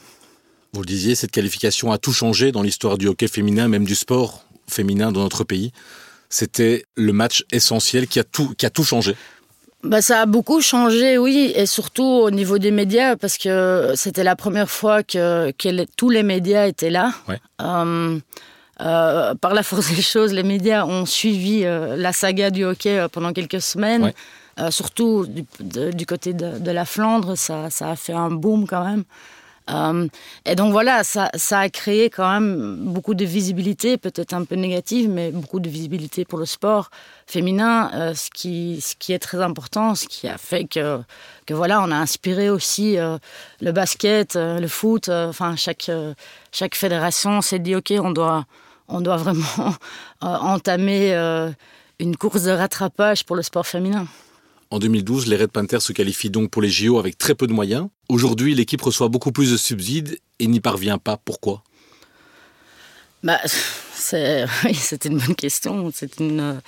Vous 0.73 0.81
le 0.81 0.87
disiez, 0.87 1.15
cette 1.15 1.31
qualification 1.31 1.93
a 1.93 1.99
tout 1.99 2.13
changé 2.13 2.53
dans 2.53 2.63
l'histoire 2.63 2.99
du 2.99 3.09
hockey 3.09 3.29
féminin, 3.29 3.69
même 3.69 3.85
du 3.85 3.95
sport 3.95 4.45
féminin 4.67 5.13
dans 5.13 5.23
notre 5.23 5.45
pays. 5.45 5.73
C'était 6.29 6.85
le 6.95 7.13
match 7.13 7.45
essentiel 7.53 8.07
qui 8.07 8.19
a 8.19 8.25
tout, 8.25 8.55
qui 8.57 8.67
a 8.67 8.71
tout 8.71 8.85
changé. 8.85 9.17
Bah, 9.85 10.03
ça 10.03 10.23
a 10.23 10.27
beaucoup 10.27 10.61
changé, 10.61 11.19
oui, 11.19 11.53
et 11.55 11.65
surtout 11.65 12.03
au 12.03 12.31
niveau 12.31 12.59
des 12.59 12.73
médias, 12.73 13.17
parce 13.17 13.39
que 13.39 13.93
c'était 13.95 14.25
la 14.25 14.35
première 14.35 14.69
fois 14.69 15.03
que, 15.03 15.53
tous 15.97 16.11
les 16.11 16.23
médias 16.23 16.67
étaient 16.67 16.91
là. 16.91 17.15
Ouais. 17.29 17.41
Euh, 17.63 18.19
euh, 18.81 19.35
par 19.37 19.55
la 19.55 19.63
force 19.63 19.91
des 19.95 20.03
choses, 20.03 20.33
les 20.33 20.43
médias 20.43 20.85
ont 20.85 21.07
suivi 21.07 21.65
euh, 21.65 21.97
la 21.97 22.13
saga 22.13 22.51
du 22.51 22.65
hockey 22.65 23.07
pendant 23.13 23.33
quelques 23.33 23.63
semaines. 23.63 24.05
Ouais. 24.05 24.15
Euh, 24.61 24.71
surtout 24.71 25.27
du, 25.27 26.07
côté 26.07 26.33
de, 26.33 26.71
la 26.71 26.85
Flandre, 26.85 27.37
ça, 27.37 27.69
a 27.81 27.97
fait 27.97 28.13
un 28.13 28.31
boom 28.31 28.67
quand 28.67 28.85
même. 28.85 29.05
Euh, 29.71 30.09
et 30.47 30.55
donc 30.55 30.73
voilà, 30.73 31.05
ça, 31.05 31.31
a 31.53 31.69
créé 31.69 32.09
quand 32.11 32.29
même 32.29 32.77
beaucoup 32.77 33.15
de 33.15 33.25
visibilité, 33.25 33.99
peut-être 33.99 34.33
un 34.33 34.45
peu 34.45 34.57
négative, 34.57 35.11
mais 35.11 35.31
beaucoup 35.31 35.61
de 35.61 35.69
visibilité 35.69 36.25
pour 36.25 36.39
le 36.39 36.47
sport 36.47 36.91
féminin, 37.27 37.91
euh, 37.95 38.15
ce, 38.15 38.31
qui, 38.31 39.13
est 39.13 39.19
très 39.19 39.43
important, 39.43 39.95
ce 39.95 40.07
qui 40.07 40.27
a 40.27 40.39
fait 40.39 40.65
que, 40.65 41.03
voilà, 41.51 41.83
on 41.83 41.91
a 41.93 41.97
inspiré 41.97 42.51
aussi 42.51 42.97
le 43.61 43.73
basket, 43.73 44.37
le 44.37 44.69
foot, 44.69 45.09
enfin 45.09 45.55
chaque, 45.57 45.91
fédération 46.75 47.43
s'est 47.43 47.59
dit 47.59 47.77
ok, 47.77 47.93
on 47.99 48.11
doit, 48.11 48.47
vraiment 48.89 49.75
entamer 50.21 51.15
une 52.01 52.17
course 52.17 52.45
de 52.45 52.53
rattrapage 52.53 53.25
pour 53.25 53.37
le 53.37 53.43
sport 53.43 53.67
féminin. 53.67 54.07
En 54.71 54.79
2012, 54.79 55.27
les 55.27 55.37
Red 55.37 55.51
Panthers 55.51 55.81
se 55.81 55.93
qualifient 55.93 56.31
donc 56.31 56.51
pour 56.51 56.61
les 56.61 56.69
JO 56.69 56.99
avec 56.99 57.17
très 57.17 57.35
peu 57.35 57.47
de 57.47 57.53
moyens. 57.53 57.89
Aujourd'hui, 58.09 58.55
l'équipe 58.55 58.83
reçoit 58.83 59.09
beaucoup 59.09 59.33
plus 59.33 59.51
de 59.53 59.57
subsides 59.57 60.19
et 60.39 60.47
n'y 60.47 60.61
parvient 60.61 60.99
pas. 60.99 61.17
Pourquoi? 61.17 61.63
Bah, 63.23 63.39
c'est 63.95 64.45
oui, 64.65 64.79
une 65.05 65.19
bonne 65.19 65.35
question. 65.35 65.91
C'est 65.95 66.21
une, 66.21 66.61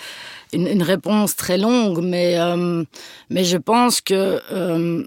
une, 0.53 0.67
une 0.67 0.83
réponse 0.83 1.37
très 1.37 1.59
longue, 1.59 2.03
mais, 2.03 2.39
euh, 2.39 2.85
mais 3.29 3.45
je 3.45 3.59
pense 3.59 4.01
que 4.01 4.41
euh, 4.51 5.05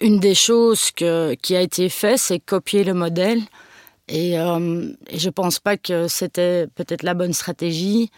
une 0.00 0.20
des 0.20 0.34
choses 0.34 0.92
que, 0.92 1.34
qui 1.34 1.56
a 1.56 1.60
été 1.60 1.88
faite, 1.88 2.18
c'est 2.18 2.38
copier 2.38 2.84
le 2.84 2.94
modèle. 2.94 3.42
Et, 4.08 4.38
euh, 4.38 4.92
et 5.08 5.18
je 5.18 5.30
pense 5.30 5.58
pas 5.58 5.76
que 5.76 6.06
c'était 6.06 6.68
peut-être 6.68 7.02
la 7.02 7.14
bonne 7.14 7.32
stratégie. 7.32 8.10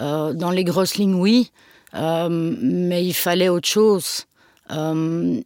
Euh, 0.00 0.32
dans 0.32 0.50
les 0.50 0.64
grosses 0.64 0.96
lignes, 0.96 1.14
oui, 1.14 1.50
euh, 1.52 1.75
mais 1.92 3.04
il 3.04 3.14
fallait 3.14 3.48
autre 3.48 3.68
chose. 3.68 4.26
Euh, 4.70 5.40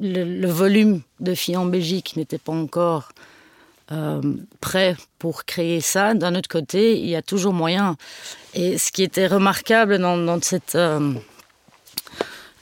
le, 0.00 0.46
volume 0.48 1.02
de 1.20 1.34
filles 1.34 1.56
en 1.56 1.66
Belgique 1.66 2.16
n'était 2.16 2.38
pas 2.38 2.52
encore 2.52 3.10
euh, 3.92 4.20
prêt 4.60 4.96
pour 5.18 5.44
créer 5.44 5.80
ça. 5.80 6.14
D'un 6.14 6.34
autre 6.34 6.48
côté, 6.48 6.98
il 6.98 7.08
y 7.08 7.16
a 7.16 7.22
toujours 7.22 7.52
moyen. 7.52 7.96
Et 8.54 8.78
ce 8.78 8.90
qui 8.90 9.02
était 9.02 9.28
remarquable 9.28 9.98
dans, 9.98 10.42
cette, 10.42 10.74
euh, 10.74 11.14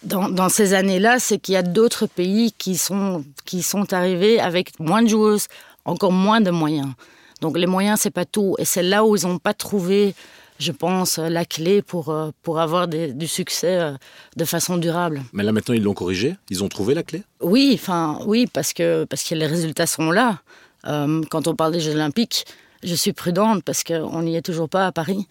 dans 0.02 0.48
ces 0.48 0.74
années-là, 0.74 1.18
c'est 1.18 1.38
qu'il 1.38 1.54
y 1.54 1.58
a 1.58 1.62
d'autres 1.62 2.06
pays 2.06 2.52
qui 2.52 2.76
sont, 2.76 3.24
qui 3.44 3.62
sont 3.62 3.92
arrivés 3.92 4.38
avec 4.38 4.78
moins 4.78 5.02
de 5.02 5.08
joueuses, 5.08 5.48
encore 5.84 6.12
moins 6.12 6.40
de 6.40 6.50
moyens. 6.50 6.92
Donc 7.40 7.56
les 7.56 7.66
moyens, 7.66 8.00
c'est 8.00 8.10
pas 8.10 8.24
tout. 8.24 8.54
Et 8.58 8.64
c'est 8.64 8.82
là 8.82 9.04
où 9.04 9.16
ils 9.16 9.26
n'ont 9.26 9.38
pas 9.38 9.54
trouvé, 9.54 10.14
je 10.58 10.72
pense, 10.72 11.18
la 11.18 11.44
clé 11.44 11.82
pour, 11.82 12.08
euh, 12.10 12.30
pour 12.42 12.58
avoir 12.60 12.88
des- 12.88 13.12
du 13.12 13.26
succès 13.26 13.76
euh, 13.78 13.92
de 14.36 14.44
façon 14.44 14.76
durable. 14.78 15.22
Mais 15.32 15.42
là 15.42 15.52
maintenant, 15.52 15.74
ils 15.74 15.82
l'ont 15.82 15.94
corrigé? 15.94 16.36
Ils 16.50 16.62
ont 16.64 16.68
trouvé 16.68 16.94
la 16.94 17.02
clé? 17.02 17.22
Oui, 17.40 17.72
enfin, 17.74 18.18
oui, 18.26 18.46
parce 18.52 18.72
que, 18.72 19.04
parce 19.04 19.22
que 19.22 19.34
les 19.34 19.46
résultats 19.46 19.86
sont 19.86 20.10
là. 20.10 20.38
Euh, 20.86 21.22
quand 21.30 21.46
on 21.48 21.54
parle 21.54 21.72
des 21.72 21.80
Jeux 21.80 21.92
Olympiques, 21.94 22.44
je 22.82 22.94
suis 22.94 23.12
prudente 23.12 23.62
parce 23.64 23.82
qu'on 23.84 24.22
n'y 24.22 24.36
est 24.36 24.42
toujours 24.42 24.68
pas 24.68 24.86
à 24.86 24.92
Paris. 24.92 25.26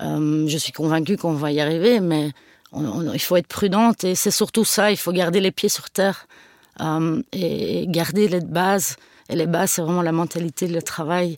Euh, 0.00 0.46
je 0.48 0.56
suis 0.58 0.72
convaincue 0.72 1.16
qu'on 1.16 1.32
va 1.34 1.50
y 1.52 1.60
arriver, 1.60 2.00
mais 2.00 2.30
on- 2.72 2.84
on- 2.84 3.12
il 3.12 3.18
faut 3.20 3.36
être 3.36 3.48
prudente 3.48 4.04
et 4.04 4.14
c'est 4.14 4.30
surtout 4.30 4.64
ça, 4.64 4.90
il 4.90 4.96
faut 4.96 5.12
garder 5.12 5.40
les 5.40 5.50
pieds 5.50 5.68
sur 5.68 5.90
terre 5.90 6.26
euh, 6.80 7.20
et 7.32 7.86
garder 7.88 8.28
les 8.28 8.40
bases. 8.40 8.96
Et 9.28 9.36
les 9.36 9.46
bases, 9.46 9.72
c'est 9.72 9.82
vraiment 9.82 10.02
la 10.02 10.12
mentalité, 10.12 10.66
le 10.68 10.82
travail, 10.82 11.36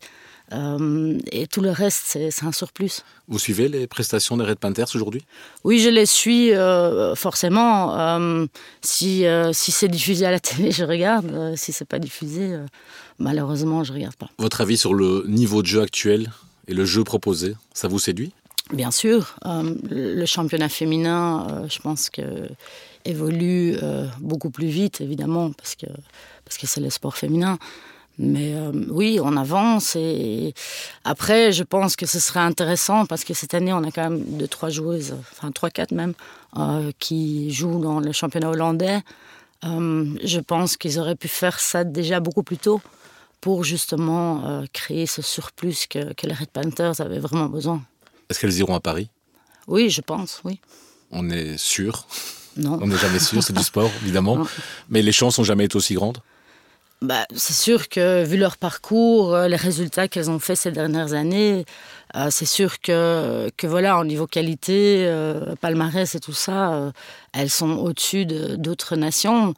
Euh, 0.53 1.19
et 1.31 1.47
tout 1.47 1.61
le 1.61 1.71
reste, 1.71 2.19
c'est 2.31 2.45
un 2.45 2.53
surplus. 2.53 3.03
Vous 3.29 3.38
suivez 3.38 3.69
les 3.69 3.87
prestations 3.87 4.37
des 4.37 4.45
Red 4.45 4.59
Panthers 4.59 4.88
aujourd'hui? 4.95 5.25
Oui, 5.65 5.79
je 5.79 5.88
les 5.88 6.07
suis 6.07 6.53
euh, 6.53 7.15
forcément. 7.15 7.99
Euh, 7.99 8.47
si 8.83 9.25
si 9.53 9.73
c'est 9.73 9.88
diffusé 9.88 10.27
à 10.27 10.31
la 10.31 10.41
télé, 10.41 10.71
je 10.71 10.85
regarde. 10.85 11.57
si 11.57 11.73
c'est 11.73 11.87
pas 11.87 11.99
diffusé, 11.99 12.57
malheureusement, 13.19 13.85
je 13.85 13.93
regarde 13.93 14.17
pas. 14.17 14.31
Votre 14.38 14.61
avis 14.61 14.77
sur 14.77 14.95
le 14.95 15.25
niveau 15.27 15.62
de 15.62 15.67
jeu 15.67 15.81
actuel 15.81 16.31
et 16.69 16.75
le 16.75 16.85
jeu 16.85 17.05
proposé, 17.05 17.55
ça 17.73 17.88
vous 17.88 17.99
séduit? 17.99 18.33
Bien 18.73 18.91
sûr. 18.91 19.37
le 19.45 20.25
championnat 20.27 20.69
féminin, 20.69 21.67
je 21.69 21.79
pense 21.79 22.11
que 22.11 22.23
évolue 23.05 23.77
beaucoup 24.21 24.51
plus 24.51 24.69
vite, 24.69 25.01
évidemment, 25.01 25.53
parce 25.53 25.75
que 25.75 25.87
parce 26.45 26.59
que 26.59 26.67
c'est 26.67 26.81
le 26.81 26.91
sport 26.91 27.17
féminin. 27.17 27.59
Mais 28.18 28.55
euh, 28.55 28.72
oui, 28.88 29.18
on 29.22 29.37
avance. 29.37 29.96
Et 29.96 30.55
après, 31.05 31.53
je 31.53 31.62
pense 31.62 31.96
que 31.96 32.07
ce 32.07 32.20
serait 32.20 32.40
intéressant 32.40 33.07
parce 33.07 33.25
que 33.25 33.35
cette 33.35 33.55
année, 33.55 33.72
on 33.72 33.83
a 33.85 33.90
quand 33.90 34.11
même 34.11 34.22
deux, 34.25 34.48
trois 34.48 34.70
joueuses, 34.70 35.14
enfin 35.33 35.51
trois, 35.51 35.70
quatre 35.70 35.92
même, 35.92 36.14
euh, 36.57 36.92
qui 36.98 37.53
jouent 37.53 37.81
dans 37.81 38.01
le 38.01 38.12
championnat 38.12 38.51
hollandais. 38.51 39.01
Euh, 39.64 40.07
je 40.22 40.40
pense 40.40 40.77
qu'ils 40.77 40.98
auraient 40.98 41.16
pu 41.16 41.29
faire 41.29 41.59
ça 41.61 41.85
déjà 41.85 42.20
beaucoup 42.20 42.42
plus 42.42 42.59
tôt 42.59 42.81
pour 43.40 43.64
justement 43.64 44.62
créer 44.72 45.07
ce 45.07 45.20
surplus 45.20 45.87
que, 45.90 46.12
que 46.12 46.29
les 46.29 46.35
Red 46.35 46.51
Panthers 46.51 47.01
avaient 47.01 47.18
vraiment 47.18 47.46
besoin. 47.46 47.83
Est-ce 48.29 48.38
qu'elles 48.38 48.57
iront 48.59 48.77
à 48.77 48.81
Paris? 48.81 49.11
Oui, 49.66 49.90
je 49.90 50.01
pense, 50.01 50.40
oui. 50.44 50.61
On 51.11 51.29
est 51.29 51.59
sûr 51.59 52.07
Non. 52.57 52.79
On 52.81 52.87
n'est 52.87 52.96
jamais 52.96 53.18
sûr, 53.18 53.42
c'est 53.42 53.53
du 53.53 53.62
sport, 53.64 53.90
évidemment. 54.03 54.46
Mais 54.88 55.03
les 55.03 55.11
chances 55.11 55.38
n'ont 55.38 55.44
jamais 55.44 55.64
été 55.64 55.77
aussi 55.77 55.94
grandes? 55.94 56.18
Bah, 57.03 57.27
c'est 57.35 57.53
sûr 57.53 57.88
que 57.88 58.25
vu 58.25 58.37
leur 58.37 58.57
parcours, 58.57 59.35
euh, 59.35 59.49
les 59.49 59.57
résultats 59.57 60.07
qu'elles 60.07 60.31
ont 60.31 60.38
fait 60.38 60.55
ces 60.55 60.71
dernières 60.71 61.15
années, 61.15 61.65
euh, 62.15 62.29
c'est 62.31 62.47
sûr 62.47 62.81
que, 62.81 63.51
que 63.57 63.67
voilà, 63.67 63.99
au 63.99 64.05
niveau 64.05 64.29
qualité, 64.29 65.05
euh, 65.09 65.57
palmarès 65.57 66.15
et 66.15 66.21
tout 66.21 66.33
ça, 66.33 66.93
elles 67.33 67.51
sont 67.51 67.71
au-dessus 67.71 68.25
d'autres 68.25 68.95
nations. 68.95 69.55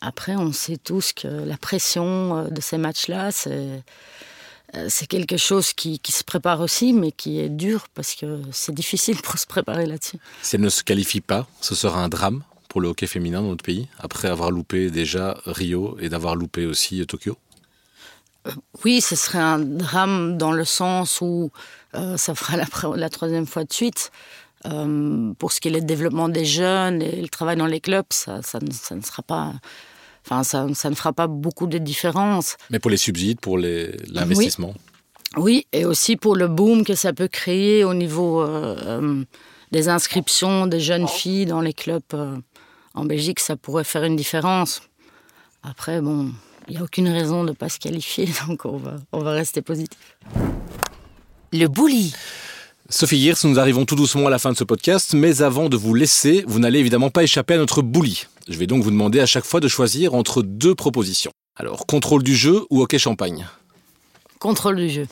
Après, 0.00 0.36
on 0.36 0.52
sait 0.52 0.76
tous 0.76 1.12
que 1.12 1.26
la 1.26 1.56
pression 1.56 2.44
de 2.48 2.60
ces 2.60 2.78
matchs-là, 2.78 3.32
c'est 3.32 3.82
c'est 4.88 5.06
quelque 5.06 5.38
chose 5.38 5.72
qui, 5.72 6.00
qui, 6.00 6.12
se 6.12 6.22
prépare 6.22 6.60
aussi, 6.60 6.92
mais 6.92 7.10
qui 7.10 7.40
est 7.40 7.48
dur 7.48 7.86
parce 7.94 8.14
que 8.14 8.42
c'est 8.50 8.74
difficile 8.74 9.16
pour 9.22 9.38
se 9.38 9.46
préparer 9.46 9.86
là-dessus. 9.86 10.18
Si 10.42 10.56
elle 10.56 10.62
ne 10.62 10.68
se 10.68 10.82
qualifie 10.82 11.22
pas, 11.22 11.46
ce 11.62 11.74
sera 11.74 12.02
un 12.02 12.08
drame 12.10 12.42
pour 12.68 12.80
le 12.80 12.88
hockey 12.88 13.06
féminin 13.06 13.42
dans 13.42 13.48
notre 13.48 13.64
pays, 13.64 13.88
après 13.98 14.28
avoir 14.28 14.50
loupé 14.50 14.90
déjà 14.90 15.36
Rio 15.46 15.96
et 16.00 16.08
d'avoir 16.08 16.36
loupé 16.36 16.66
aussi 16.66 17.04
Tokyo? 17.06 17.36
Euh, 18.46 18.52
Oui, 18.84 19.00
ce 19.00 19.16
serait 19.16 19.38
un 19.38 19.58
drame 19.58 20.36
dans 20.36 20.52
le 20.52 20.64
sens 20.64 21.20
où 21.20 21.50
euh, 21.94 22.16
ça 22.16 22.34
fera 22.34 22.56
la, 22.56 23.10
troisième 23.10 23.46
fois 23.46 23.64
de 23.64 23.72
suite. 23.72 24.10
Euh, 24.64 25.32
pour 25.38 25.52
ce 25.52 25.60
qui 25.60 25.68
est 25.68 25.70
le 25.70 25.80
développement 25.80 26.28
des 26.28 26.44
jeunes 26.44 27.02
et 27.02 27.20
le 27.20 27.28
travail 27.28 27.56
dans 27.56 27.66
les 27.66 27.80
clubs, 27.80 28.06
ça, 28.10 28.40
ne, 28.60 29.00
sera 29.02 29.22
pas. 29.22 29.52
Enfin, 30.24 30.42
ça, 30.42 30.66
ne 30.66 30.94
fera 30.94 31.12
pas 31.12 31.26
beaucoup 31.26 31.66
de 31.66 31.78
différence. 31.78 32.56
Mais 32.70 32.78
pour 32.78 32.90
les 32.90 32.96
subsides, 32.96 33.40
pour 33.40 33.58
l'investissement? 33.58 34.74
Oui. 35.36 35.66
et 35.72 35.84
aussi 35.84 36.16
pour 36.16 36.34
le 36.34 36.48
boom 36.48 36.84
que 36.84 36.94
ça 36.94 37.12
peut 37.12 37.28
créer 37.28 37.84
au 37.84 37.92
niveau 37.94 38.44
des 39.70 39.88
inscriptions 39.88 40.66
des 40.66 40.80
jeunes 40.80 41.08
filles 41.08 41.46
dans 41.46 41.60
les 41.60 41.74
clubs 41.74 42.02
en 42.96 43.04
Belgique, 43.04 43.40
ça 43.40 43.56
pourrait 43.56 43.84
faire 43.84 44.02
une 44.04 44.16
différence. 44.16 44.82
Après, 45.62 46.00
bon, 46.00 46.32
il 46.66 46.74
n'y 46.74 46.80
a 46.80 46.82
aucune 46.82 47.08
raison 47.08 47.44
de 47.44 47.50
ne 47.50 47.54
pas 47.54 47.68
se 47.68 47.78
qualifier, 47.78 48.28
donc 48.48 48.64
on 48.64 48.78
va, 48.78 48.96
on 49.12 49.20
va 49.20 49.32
rester 49.32 49.62
positif. 49.62 50.16
Le 51.52 51.66
bully. 51.68 52.12
Sophie 52.88 53.18
Hirs, 53.18 53.38
nous 53.44 53.58
arrivons 53.58 53.84
tout 53.84 53.96
doucement 53.96 54.26
à 54.26 54.30
la 54.30 54.38
fin 54.38 54.52
de 54.52 54.56
ce 54.56 54.64
podcast, 54.64 55.12
mais 55.14 55.42
avant 55.42 55.68
de 55.68 55.76
vous 55.76 55.94
laisser, 55.94 56.44
vous 56.46 56.58
n'allez 56.58 56.78
évidemment 56.78 57.10
pas 57.10 57.22
échapper 57.22 57.54
à 57.54 57.58
notre 57.58 57.82
bully. 57.82 58.26
Je 58.48 58.56
vais 58.58 58.66
donc 58.66 58.82
vous 58.82 58.90
demander 58.90 59.20
à 59.20 59.26
chaque 59.26 59.44
fois 59.44 59.60
de 59.60 59.68
choisir 59.68 60.14
entre 60.14 60.42
deux 60.42 60.74
propositions. 60.74 61.32
Alors, 61.56 61.86
contrôle 61.86 62.22
du 62.22 62.36
jeu 62.36 62.64
ou 62.70 62.82
hockey 62.82 62.98
champagne? 62.98 63.46
Contrôle 64.38 64.76
du 64.76 64.88
jeu. 64.88 65.08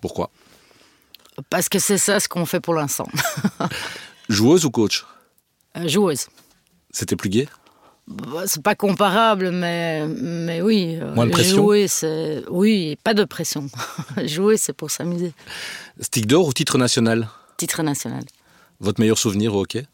Pourquoi? 0.00 0.30
Parce 1.48 1.68
que 1.68 1.78
c'est 1.78 1.98
ça 1.98 2.18
ce 2.18 2.28
qu'on 2.28 2.44
fait 2.44 2.60
pour 2.60 2.74
l'instant. 2.74 3.08
joueuse 4.28 4.64
ou 4.64 4.70
coach? 4.70 5.04
Euh, 5.76 5.86
Joueuse. 5.88 6.26
C'était 6.92 7.16
plus 7.16 7.30
gai? 7.30 7.48
Bah, 8.06 8.42
C'est 8.46 8.62
pas 8.62 8.74
comparable, 8.74 9.50
mais, 9.50 10.06
mais 10.06 10.60
oui. 10.60 10.98
Euh, 11.00 11.14
Moins 11.14 11.26
de 11.26 11.30
pression? 11.32 11.56
Jouer, 11.56 11.88
c'est. 11.88 12.42
Oui, 12.50 12.96
pas 13.02 13.14
de 13.14 13.24
pression. 13.24 13.68
Jouer, 14.24 14.56
c'est 14.56 14.72
pour 14.72 14.90
s'amuser. 14.90 15.32
Stick 16.00 16.26
d'or 16.26 16.46
ou 16.48 16.52
titre 16.52 16.78
national? 16.78 17.28
Titre 17.56 17.82
national. 17.82 18.24
Votre 18.80 19.00
meilleur 19.00 19.18
souvenir 19.18 19.54
au 19.54 19.60
hockey? 19.62 19.86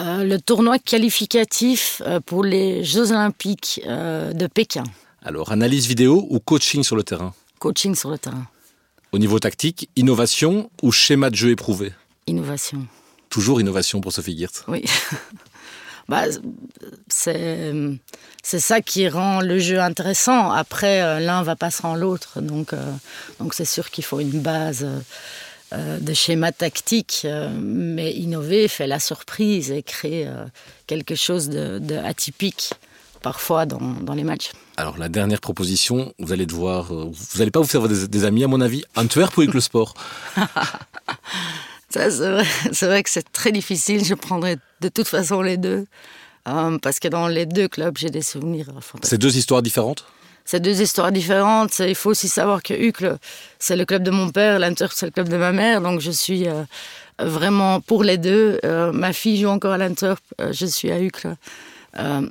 Euh, 0.00 0.22
Le 0.24 0.38
tournoi 0.40 0.78
qualificatif 0.78 2.02
euh, 2.06 2.20
pour 2.20 2.44
les 2.44 2.84
Jeux 2.84 3.10
Olympiques 3.12 3.80
de 3.84 4.46
Pékin. 4.46 4.84
Alors, 5.22 5.50
analyse 5.50 5.86
vidéo 5.86 6.26
ou 6.30 6.38
coaching 6.38 6.82
sur 6.84 6.94
le 6.96 7.02
terrain? 7.02 7.34
Coaching 7.58 7.94
sur 7.96 8.10
le 8.10 8.18
terrain. 8.18 8.46
Au 9.10 9.18
niveau 9.18 9.38
tactique, 9.40 9.88
innovation 9.96 10.70
ou 10.82 10.92
schéma 10.92 11.30
de 11.30 11.34
jeu 11.34 11.50
éprouvé? 11.50 11.92
Innovation. 12.26 12.86
Toujours 13.30 13.60
innovation 13.60 14.00
pour 14.00 14.12
Sophie 14.12 14.36
Geert. 14.38 14.50
Oui. 14.68 14.84
bah, 16.08 16.24
c'est 17.08 18.60
ça 18.60 18.80
qui 18.80 19.08
rend 19.08 19.40
le 19.40 19.58
jeu 19.58 19.78
intéressant. 19.78 20.50
Après, 20.50 21.02
euh, 21.02 21.20
l'un 21.20 21.42
va 21.42 21.54
pas 21.54 21.70
sans 21.70 21.94
l'autre, 21.94 22.40
donc 22.40 22.72
euh, 22.72 22.82
donc 23.38 23.52
c'est 23.52 23.66
sûr 23.66 23.90
qu'il 23.90 24.04
faut 24.04 24.20
une 24.20 24.40
base 24.40 24.86
euh, 25.74 25.98
de 25.98 26.14
schéma 26.14 26.50
tactique, 26.50 27.26
mais 27.60 28.12
innover 28.12 28.68
fait 28.68 28.86
la 28.86 29.00
surprise 29.00 29.70
et 29.70 29.82
créer 29.82 30.26
quelque 30.86 31.14
chose 31.14 31.50
de, 31.50 31.96
atypique 31.98 32.72
parfois 33.20 33.66
dans, 33.66 33.80
dans, 33.80 34.14
les 34.14 34.24
matchs. 34.24 34.52
Alors 34.78 34.96
la 34.96 35.10
dernière 35.10 35.40
proposition, 35.40 36.14
vous 36.18 36.32
allez 36.32 36.46
devoir, 36.46 36.84
vous 36.94 37.38
n'allez 37.38 37.50
pas 37.50 37.60
vous 37.60 37.66
faire 37.66 37.86
des, 37.86 38.24
amis 38.24 38.44
à 38.44 38.48
mon 38.48 38.62
avis, 38.62 38.84
Antwerp 38.96 39.36
ou 39.36 39.42
avec 39.42 39.52
le 39.52 39.60
sport 39.60 39.92
c'est 41.90 42.08
vrai, 42.08 42.44
vrai, 42.82 43.02
que 43.02 43.10
c'est 43.10 43.30
très 43.32 43.52
difficile. 43.52 44.04
Je 44.04 44.14
prendrais 44.14 44.56
de 44.80 44.88
toute 44.88 45.08
façon 45.08 45.42
les 45.42 45.56
deux. 45.56 45.86
Euh, 46.48 46.78
parce 46.78 46.98
que 46.98 47.08
dans 47.08 47.28
les 47.28 47.46
deux 47.46 47.68
clubs, 47.68 47.96
j'ai 47.98 48.10
des 48.10 48.22
souvenirs 48.22 48.66
fantastiques. 48.66 49.04
C'est 49.04 49.18
deux 49.18 49.36
histoires 49.36 49.62
différentes? 49.62 50.04
C'est 50.44 50.60
deux 50.60 50.80
histoires 50.80 51.12
différentes. 51.12 51.78
Il 51.80 51.94
faut 51.94 52.10
aussi 52.10 52.28
savoir 52.28 52.62
que 52.62 52.72
Hucle, 52.72 53.18
c'est 53.58 53.76
le 53.76 53.84
club 53.84 54.02
de 54.02 54.10
mon 54.10 54.30
père, 54.30 54.58
l'Inter, 54.58 54.86
c'est 54.94 55.06
le 55.06 55.12
club 55.12 55.28
de 55.28 55.36
ma 55.36 55.52
mère. 55.52 55.82
Donc 55.82 56.00
je 56.00 56.10
suis 56.10 56.48
euh, 56.48 56.62
vraiment 57.18 57.80
pour 57.80 58.02
les 58.02 58.16
deux. 58.16 58.58
Euh, 58.64 58.92
ma 58.92 59.12
fille 59.12 59.38
joue 59.38 59.48
encore 59.48 59.72
à 59.72 59.78
l'Inter, 59.78 60.14
je 60.38 60.64
suis 60.64 60.90
à 60.90 61.00
Hucle. 61.00 61.34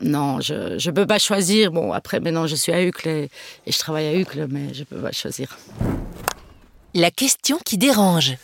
non, 0.01 0.41
je 0.41 0.83
ne 0.83 0.91
peux 0.91 1.05
pas 1.05 1.19
choisir. 1.19 1.71
Bon, 1.71 1.91
après, 1.91 2.19
maintenant, 2.19 2.47
je 2.47 2.55
suis 2.55 2.71
à 2.71 2.81
Hucle 2.81 3.07
et, 3.07 3.29
et 3.67 3.71
je 3.71 3.77
travaille 3.77 4.07
à 4.07 4.15
Hucle, 4.15 4.47
mais 4.49 4.73
je 4.73 4.79
ne 4.79 4.85
peux 4.85 4.97
pas 4.97 5.11
choisir. 5.11 5.55
La 6.95 7.11
question 7.11 7.59
qui 7.63 7.77
dérange. 7.77 8.35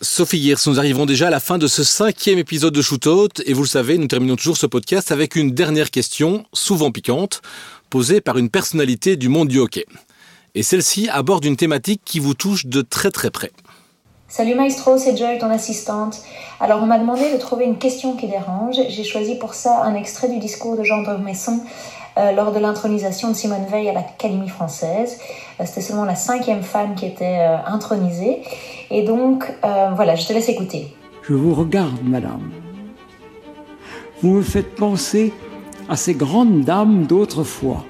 Sophie 0.00 0.38
Hirs, 0.38 0.58
nous 0.66 0.78
arrivons 0.78 1.06
déjà 1.06 1.28
à 1.28 1.30
la 1.30 1.40
fin 1.40 1.56
de 1.56 1.66
ce 1.66 1.84
cinquième 1.84 2.38
épisode 2.38 2.74
de 2.74 2.82
Shootout 2.82 3.28
et 3.46 3.52
vous 3.52 3.62
le 3.62 3.68
savez, 3.68 3.96
nous 3.96 4.08
terminons 4.08 4.36
toujours 4.36 4.56
ce 4.56 4.66
podcast 4.66 5.12
avec 5.12 5.36
une 5.36 5.52
dernière 5.52 5.90
question, 5.90 6.44
souvent 6.52 6.90
piquante, 6.90 7.42
posée 7.90 8.20
par 8.20 8.36
une 8.36 8.50
personnalité 8.50 9.16
du 9.16 9.28
monde 9.28 9.48
du 9.48 9.58
hockey. 9.58 9.86
Et 10.54 10.62
celle-ci 10.62 11.08
aborde 11.08 11.44
une 11.44 11.56
thématique 11.56 12.02
qui 12.04 12.18
vous 12.18 12.34
touche 12.34 12.66
de 12.66 12.82
très 12.82 13.10
très 13.10 13.30
près. 13.30 13.52
Salut 14.28 14.56
Maestro, 14.56 14.98
c'est 14.98 15.16
Joy, 15.16 15.38
ton 15.38 15.50
assistante. 15.50 16.22
Alors 16.58 16.82
on 16.82 16.86
m'a 16.86 16.98
demandé 16.98 17.32
de 17.32 17.38
trouver 17.38 17.64
une 17.64 17.78
question 17.78 18.16
qui 18.16 18.26
dérange. 18.26 18.76
J'ai 18.88 19.04
choisi 19.04 19.36
pour 19.36 19.54
ça 19.54 19.82
un 19.84 19.94
extrait 19.94 20.28
du 20.28 20.38
discours 20.38 20.76
de 20.76 20.82
Jean 20.82 21.02
de 21.02 21.16
euh, 22.16 22.30
lors 22.30 22.52
de 22.52 22.60
l'intronisation 22.60 23.30
de 23.30 23.34
Simone 23.34 23.66
Veil 23.68 23.88
à 23.88 23.92
l'Académie 23.92 24.48
française. 24.48 25.18
Euh, 25.58 25.64
c'était 25.66 25.80
seulement 25.80 26.04
la 26.04 26.14
cinquième 26.14 26.62
femme 26.62 26.94
qui 26.94 27.06
était 27.06 27.38
euh, 27.40 27.56
intronisée. 27.66 28.42
Et 28.90 29.02
donc, 29.02 29.44
voilà, 29.62 30.14
je 30.14 30.26
te 30.26 30.32
laisse 30.32 30.48
écouter. 30.48 30.94
Je 31.22 31.32
vous 31.32 31.54
regarde, 31.54 32.04
madame. 32.04 32.50
Vous 34.22 34.30
me 34.30 34.42
faites 34.42 34.76
penser 34.76 35.32
à 35.88 35.96
ces 35.96 36.14
grandes 36.14 36.60
dames 36.60 37.06
d'autrefois, 37.06 37.84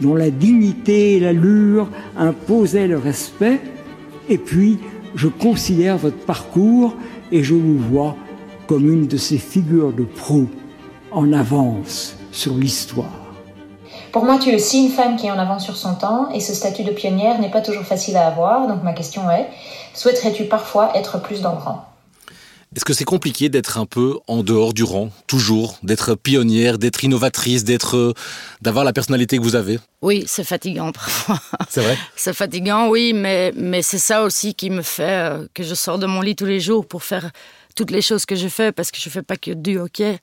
dont 0.00 0.14
la 0.14 0.30
dignité 0.30 1.16
et 1.16 1.20
l'allure 1.20 1.88
imposaient 2.16 2.86
le 2.86 2.98
respect. 2.98 3.58
Et 4.28 4.38
puis, 4.38 4.78
je 5.16 5.26
considère 5.26 5.96
votre 5.96 6.18
parcours 6.18 6.94
et 7.32 7.42
je 7.42 7.54
vous 7.54 7.78
vois 7.78 8.14
comme 8.68 8.88
une 8.92 9.06
de 9.08 9.16
ces 9.16 9.38
figures 9.38 9.92
de 9.92 10.04
proue 10.04 10.48
en 11.10 11.32
avance 11.32 12.16
sur 12.30 12.54
l'histoire. 12.54 13.27
Pour 14.18 14.24
moi, 14.24 14.40
tu 14.40 14.50
es 14.50 14.56
aussi 14.56 14.78
une 14.78 14.90
femme 14.90 15.14
qui 15.14 15.26
est 15.26 15.30
en 15.30 15.38
avance 15.38 15.64
sur 15.64 15.76
son 15.76 15.94
temps 15.94 16.28
et 16.34 16.40
ce 16.40 16.52
statut 16.52 16.82
de 16.82 16.90
pionnière 16.90 17.38
n'est 17.38 17.52
pas 17.52 17.60
toujours 17.60 17.84
facile 17.84 18.16
à 18.16 18.26
avoir. 18.26 18.66
Donc 18.66 18.82
ma 18.82 18.92
question 18.92 19.30
est, 19.30 19.46
souhaiterais-tu 19.94 20.46
parfois 20.46 20.90
être 20.96 21.22
plus 21.22 21.40
dans 21.40 21.52
le 21.52 21.58
rang 21.58 21.88
Est-ce 22.74 22.84
que 22.84 22.92
c'est 22.92 23.04
compliqué 23.04 23.48
d'être 23.48 23.78
un 23.78 23.86
peu 23.86 24.18
en 24.26 24.42
dehors 24.42 24.74
du 24.74 24.82
rang, 24.82 25.10
toujours, 25.28 25.78
d'être 25.84 26.16
pionnière, 26.16 26.78
d'être 26.78 27.04
innovatrice, 27.04 27.62
d'être, 27.62 28.12
d'avoir 28.60 28.84
la 28.84 28.92
personnalité 28.92 29.38
que 29.38 29.42
vous 29.44 29.54
avez? 29.54 29.78
Oui, 30.02 30.24
c'est 30.26 30.42
fatigant 30.42 30.90
parfois. 30.92 31.38
C'est 31.68 31.82
vrai? 31.82 31.96
C'est 32.16 32.34
fatigant, 32.34 32.88
oui, 32.88 33.12
mais, 33.14 33.52
mais 33.54 33.82
c'est 33.82 33.98
ça 33.98 34.24
aussi 34.24 34.52
qui 34.52 34.70
me 34.70 34.82
fait 34.82 35.30
euh, 35.30 35.46
que 35.54 35.62
je 35.62 35.76
sors 35.76 36.00
de 36.00 36.06
mon 36.06 36.22
lit 36.22 36.34
tous 36.34 36.44
les 36.44 36.58
jours 36.58 36.84
pour 36.84 37.04
faire 37.04 37.30
toutes 37.76 37.92
les 37.92 38.02
choses 38.02 38.26
que 38.26 38.34
je 38.34 38.48
fais, 38.48 38.72
parce 38.72 38.90
que 38.90 38.98
je 38.98 39.10
fais 39.10 39.22
pas 39.22 39.36
que 39.36 39.52
du 39.52 39.78
hockey. 39.78 40.18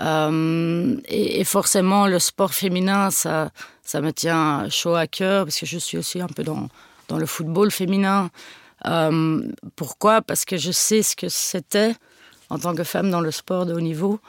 Euh, 0.00 0.96
et, 1.06 1.44
forcément, 1.44 2.06
le 2.06 2.18
sport 2.18 2.54
féminin, 2.54 3.10
ça, 3.10 3.50
ça 3.82 4.00
me 4.00 4.12
tient 4.12 4.68
chaud 4.68 4.94
à 4.94 5.06
cœur, 5.06 5.44
parce 5.44 5.58
que 5.58 5.66
je 5.66 5.78
suis 5.78 5.98
aussi 5.98 6.20
un 6.20 6.26
peu 6.26 6.42
dans, 6.42 6.68
le 7.10 7.26
football 7.26 7.70
féminin. 7.70 8.30
Euh, 8.86 9.42
pourquoi? 9.76 10.22
Parce 10.22 10.44
que 10.44 10.56
je 10.56 10.72
sais 10.72 11.02
ce 11.02 11.14
que 11.14 11.28
c'était 11.28 11.94
en 12.50 12.58
tant 12.58 12.74
que 12.74 12.84
femme 12.84 13.10
dans 13.10 13.20
le 13.20 13.30
sport 13.30 13.66
de 13.66 13.74
haut 13.74 13.80
niveau. 13.80 14.20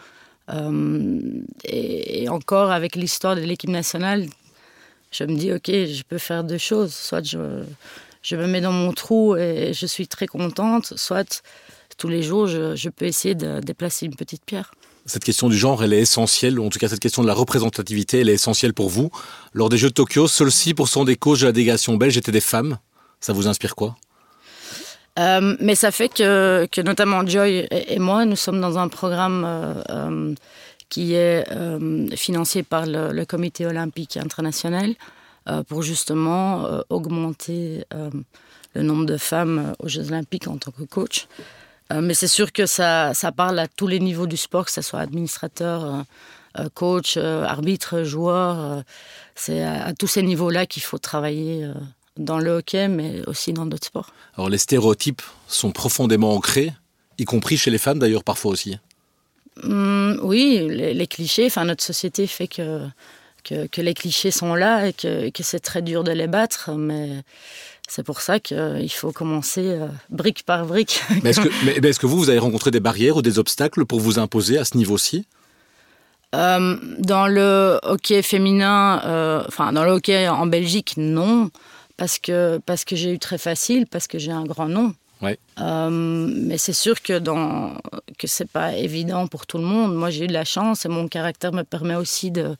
Euh, 0.49 1.19
et, 1.63 2.29
encore 2.29 2.71
avec 2.71 2.95
l'histoire 2.95 3.35
de 3.35 3.41
l'équipe 3.41 3.69
nationale, 3.69 4.27
je 5.11 5.23
me 5.23 5.35
dis, 5.35 5.51
ok, 5.51 5.67
je 5.67 6.03
peux 6.03 6.19
faire 6.19 6.43
deux 6.43 6.57
choses. 6.59 6.93
Soit 6.93 7.23
je, 7.23 7.37
me 8.35 8.47
mets 8.47 8.61
dans 8.61 8.71
mon 8.71 8.93
trou 8.93 9.35
et 9.35 9.73
je 9.73 9.85
suis 9.85 10.07
très 10.07 10.27
contente, 10.27 10.93
soit 10.95 11.43
tous 11.97 12.07
les 12.07 12.21
jours, 12.21 12.47
je 12.47 12.89
peux 12.89 13.05
essayer 13.05 13.35
de 13.35 13.61
déplacer 13.61 14.05
une 14.05 14.15
petite 14.15 14.43
pierre. 14.45 14.71
Cette 15.07 15.23
question 15.23 15.49
du 15.49 15.57
genre, 15.57 15.83
elle 15.83 15.93
est 15.93 15.99
essentielle, 15.99 16.59
en 16.59 16.69
tout 16.69 16.79
cas 16.79 16.87
cette 16.87 16.99
question 16.99 17.21
de 17.21 17.27
la 17.27 17.35
représentativité, 17.35 18.21
elle 18.21 18.29
est 18.29 18.33
essentielle 18.33 18.73
pour 18.73 18.89
vous. 18.89 19.11
Lors 19.53 19.69
des 19.69 19.77
Jeux 19.77 19.89
de 19.89 19.93
Tokyo, 19.93 20.27
seuls 20.27 20.49
6% 20.49 21.05
des 21.05 21.15
coachs 21.15 21.41
de 21.41 21.45
la 21.45 21.51
délégation 21.51 21.95
belge 21.95 22.17
étaient 22.17 22.31
des 22.31 22.41
femmes. 22.41 22.79
Ça 23.19 23.31
vous 23.31 23.47
inspire 23.47 23.75
quoi? 23.75 23.95
Euh, 25.17 25.55
mais 25.59 25.75
ça 25.75 25.91
fait 25.91 26.09
que, 26.09 26.81
notamment 26.81 27.25
Joy 27.25 27.67
et, 27.71 27.99
moi, 27.99 28.25
nous 28.25 28.35
sommes 28.35 28.59
dans 28.59 28.77
un 28.77 28.87
programme 28.87 29.43
euh, 29.45 29.73
euh, 29.89 30.35
qui 30.89 31.13
est 31.13 31.45
financé 32.15 32.63
par 32.63 32.85
le, 32.85 33.25
Comité 33.25 33.65
olympique 33.65 34.17
international 34.17 34.95
pour 35.67 35.83
justement 35.83 36.67
augmenter 36.89 37.83
le 38.75 38.81
nombre 38.81 39.05
de 39.05 39.17
femmes 39.17 39.73
aux 39.79 39.87
Jeux 39.87 40.07
olympiques 40.07 40.47
en 40.47 40.57
tant 40.57 40.71
que 40.71 40.83
coach. 40.83 41.27
Mais 41.93 42.13
c'est 42.13 42.27
sûr 42.27 42.51
que 42.51 42.65
ça, 42.65 43.13
ça, 43.13 43.31
parle 43.31 43.59
à 43.59 43.67
tous 43.67 43.87
les 43.87 43.99
niveaux 43.99 44.27
du 44.27 44.37
sport, 44.37 44.65
que 44.65 44.71
ce 44.71 44.81
soit 44.81 44.99
administrateur, 44.99 46.03
coach, 46.73 47.17
arbitre, 47.17 48.03
joueur. 48.03 48.83
c'est 49.35 49.61
à, 49.63 49.85
à, 49.85 49.93
tous 49.93 50.07
ces 50.07 50.23
niveaux-là 50.23 50.65
qu'il 50.65 50.83
faut 50.83 50.97
travailler 50.97 51.69
dans 52.17 52.39
le 52.39 52.51
hockey, 52.51 52.87
mais 52.87 53.21
aussi 53.27 53.53
dans 53.53 53.65
d'autres 53.65 53.87
sports. 53.87 54.11
Alors 54.37 54.49
les 54.49 54.57
stéréotypes 54.57 55.21
sont 55.47 55.71
profondément 55.71 56.33
ancrés, 56.33 56.73
y 57.17 57.25
compris 57.25 57.57
chez 57.57 57.71
les 57.71 57.77
femmes 57.77 57.99
d'ailleurs 57.99 58.23
parfois 58.23 58.51
aussi. 58.51 58.77
Mmh, 59.63 60.19
oui, 60.21 60.67
les, 60.69 60.93
les, 60.93 61.07
clichés, 61.07 61.45
enfin 61.45 61.63
notre 61.63 61.83
société 61.83 62.27
fait 62.27 62.47
que, 62.47 62.87
que, 63.43 63.67
que 63.67 63.81
les 63.81 63.93
clichés 63.93 64.31
sont 64.31 64.53
là 64.53 64.87
et 64.87 64.93
que, 64.93 65.29
que 65.29 65.43
c'est 65.43 65.61
très 65.61 65.81
dur 65.81 66.03
de 66.03 66.11
les 66.11 66.27
battre, 66.27 66.71
mais 66.71 67.23
c'est 67.87 68.03
pour 68.03 68.21
ça 68.21 68.39
qu'il 68.39 68.91
faut 68.91 69.11
commencer 69.11 69.67
euh, 69.67 69.87
brique 70.09 70.43
par 70.45 70.65
brique. 70.65 71.01
Mais 71.23 71.29
est-ce 71.31 71.41
que, 71.41 71.49
mais, 71.65 71.73
est 71.77 71.99
que 71.99 72.05
vous, 72.05 72.17
vous 72.17 72.29
avez 72.29 72.39
rencontré 72.39 72.71
des 72.71 72.79
barrières 72.79 73.17
ou 73.17 73.21
des 73.21 73.39
obstacles 73.39 73.85
pour 73.85 73.99
vous 73.99 74.19
imposer 74.19 74.57
à 74.57 74.65
ce 74.65 74.77
niveau-ci? 74.77 75.25
Euh, 76.33 76.75
Dans 76.99 77.27
le 77.27 77.79
hockey 77.83 78.21
féminin, 78.21 79.01
euh, 79.05 79.43
enfin 79.47 79.71
dans 79.71 79.85
le 79.85 79.91
hockey 79.91 80.27
en 80.27 80.47
Belgique, 80.47 80.95
non 80.97 81.49
parce 81.97 82.19
que, 82.19 82.59
parce 82.65 82.83
que 82.83 82.95
j'ai 82.95 83.13
eu 83.13 83.19
très 83.19 83.37
facile, 83.37 83.85
parce 83.87 84.07
que 84.07 84.19
j'ai 84.19 84.31
un 84.31 84.43
grand 84.43 84.67
nom. 84.67 84.93
Ouais. 85.21 85.39
Euh, 85.59 85.89
mais 85.89 86.57
c'est 86.57 86.73
sûr 86.73 87.01
que, 87.01 87.17
dans, 87.19 87.73
que 88.17 88.27
c'est 88.27 88.49
pas 88.49 88.75
évident 88.75 89.27
pour 89.27 89.47
tout 89.47 89.57
le 89.57 89.63
monde. 89.63 89.95
Moi, 89.95 90.09
j'ai 90.09 90.25
eu 90.25 90.27
de 90.27 90.33
la 90.33 90.43
chance 90.43 90.85
et 90.85 90.89
mon 90.89 91.07
caractère 91.07 91.53
me 91.53 91.63
permet 91.63 91.95
aussi 91.95 92.31
de, 92.31 92.55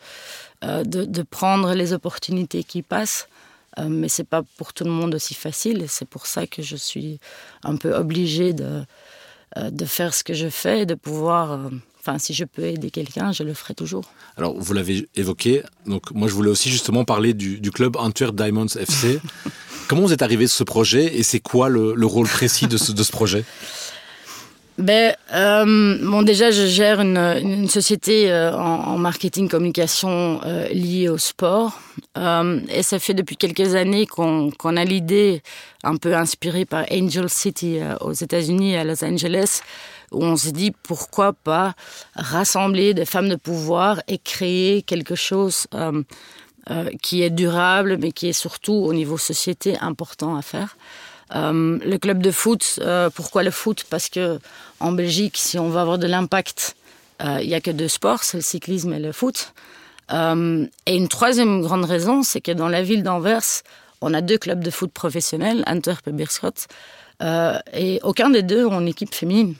euh, 0.63 0.83
de, 0.83 1.03
de 1.03 1.21
prendre 1.21 1.73
les 1.73 1.91
opportunités 1.91 2.63
qui 2.63 2.81
passent. 2.81 3.27
Euh, 3.79 3.88
mais 3.89 4.09
c'est 4.09 4.23
pas 4.23 4.43
pour 4.57 4.73
tout 4.73 4.83
le 4.83 4.91
monde 4.91 5.15
aussi 5.15 5.33
facile 5.33 5.81
et 5.81 5.88
c'est 5.88 6.07
pour 6.07 6.27
ça 6.27 6.47
que 6.47 6.61
je 6.61 6.75
suis 6.75 7.19
un 7.63 7.75
peu 7.75 7.93
obligée 7.93 8.53
de, 8.53 8.83
euh, 9.57 9.69
de 9.69 9.85
faire 9.85 10.13
ce 10.13 10.23
que 10.23 10.33
je 10.33 10.49
fais 10.49 10.81
et 10.81 10.85
de 10.85 10.95
pouvoir 10.95 11.51
euh, 11.51 11.69
Enfin, 12.07 12.19
si 12.19 12.35
je 12.35 12.45
peux 12.45 12.61
aider 12.65 12.91
quelqu'un, 12.91 13.31
je 13.31 13.41
le 13.41 13.55
ferai 13.55 13.73
toujours. 13.73 14.03
Alors, 14.38 14.55
vous 14.55 14.73
l'avez 14.73 15.09
évoqué. 15.15 15.63
Donc, 15.88 16.11
moi, 16.11 16.27
je 16.27 16.35
voulais 16.35 16.51
aussi 16.51 16.69
justement 16.69 17.03
parler 17.03 17.33
du, 17.33 17.59
du 17.59 17.71
club 17.71 17.95
Antwerp 17.97 18.35
Diamonds 18.35 18.67
FC. 18.67 19.19
Comment 19.88 20.03
vous 20.03 20.13
êtes 20.13 20.21
arrivé 20.21 20.45
sur 20.45 20.57
ce 20.57 20.63
projet 20.63 21.17
et 21.17 21.23
c'est 21.23 21.39
quoi 21.39 21.67
le, 21.67 21.95
le, 21.95 22.05
rôle 22.05 22.27
précis 22.27 22.67
de 22.67 22.77
ce, 22.77 22.91
de 22.91 23.01
ce 23.01 23.11
projet? 23.11 23.43
Ben, 24.77 25.15
euh, 25.33 25.97
bon, 26.01 26.21
déjà, 26.21 26.51
je 26.51 26.65
gère 26.65 26.99
une, 26.99 27.69
société 27.69 28.29
euh, 28.29 28.53
en, 28.53 28.97
marketing 28.97 29.47
communication 29.47 30.41
euh, 30.45 30.67
liée 30.67 31.07
au 31.07 31.17
sport. 31.17 31.79
Et 32.17 32.83
ça 32.83 32.99
fait 32.99 33.13
depuis 33.13 33.38
quelques 33.38 33.75
années 33.75 34.05
qu'on 34.05 34.51
qu 34.51 34.67
a 34.67 34.85
l'idée, 34.85 35.41
un 35.83 35.95
peu 35.95 36.15
inspirée 36.15 36.65
par 36.65 36.85
Angel 36.91 37.29
City 37.29 37.79
aux 38.01 38.13
États-Unis, 38.13 38.75
à 38.75 38.83
Los 38.83 39.03
Angeles, 39.03 39.61
où 40.11 40.23
on 40.23 40.35
se 40.35 40.49
dit 40.49 40.71
pourquoi 40.83 41.33
pas 41.33 41.73
rassembler 42.15 42.93
des 42.93 43.05
femmes 43.05 43.29
de 43.29 43.35
pouvoir 43.35 44.01
et 44.07 44.17
créer 44.17 44.81
quelque 44.81 45.15
chose 45.15 45.67
qui 47.01 47.21
est 47.21 47.29
durable, 47.29 47.97
mais 47.99 48.13
qui 48.13 48.29
est 48.29 48.33
surtout 48.33 48.73
au 48.73 48.93
niveau 48.93 49.17
société 49.17 49.77
important 49.79 50.38
à 50.38 50.41
faire. 50.41 50.77
Euh, 51.33 51.79
le 51.83 51.97
club 51.97 52.21
de 52.21 52.31
foot, 52.31 52.79
euh, 52.81 53.09
pourquoi 53.09 53.43
le 53.43 53.51
foot? 53.51 53.85
Parce 53.89 54.09
que 54.09 54.39
en 54.79 54.91
Belgique, 54.91 55.38
si 55.38 55.57
on 55.57 55.69
va 55.69 55.81
avoir 55.81 55.97
de 55.97 56.07
l'impact, 56.07 56.75
euh, 57.23 57.39
il 57.41 57.47
n'y 57.47 57.55
a 57.55 57.61
que 57.61 57.71
deux 57.71 57.88
sports, 57.88 58.23
c'est 58.23 58.38
le 58.38 58.43
cyclisme 58.43 58.93
et 58.93 58.99
le 58.99 59.11
foot. 59.11 59.53
Et 60.11 60.95
une 60.95 61.07
troisième 61.07 61.61
grande 61.61 61.85
raison, 61.85 62.21
c'est 62.21 62.41
que 62.41 62.51
dans 62.51 62.67
la 62.67 62.83
ville 62.83 63.01
d'Anvers, 63.01 63.63
on 64.01 64.13
a 64.13 64.21
deux 64.21 64.38
clubs 64.38 64.63
de 64.63 64.69
foot 64.69 64.91
professionnels, 64.91 65.63
Antwerp 65.65 66.07
et 66.07 66.11
Beerschot, 66.11 66.67
et 67.73 67.99
aucun 68.03 68.29
des 68.29 68.43
deux 68.43 68.67
ont 68.67 68.81
une 68.81 68.88
équipe 68.88 69.15
féminine. 69.15 69.55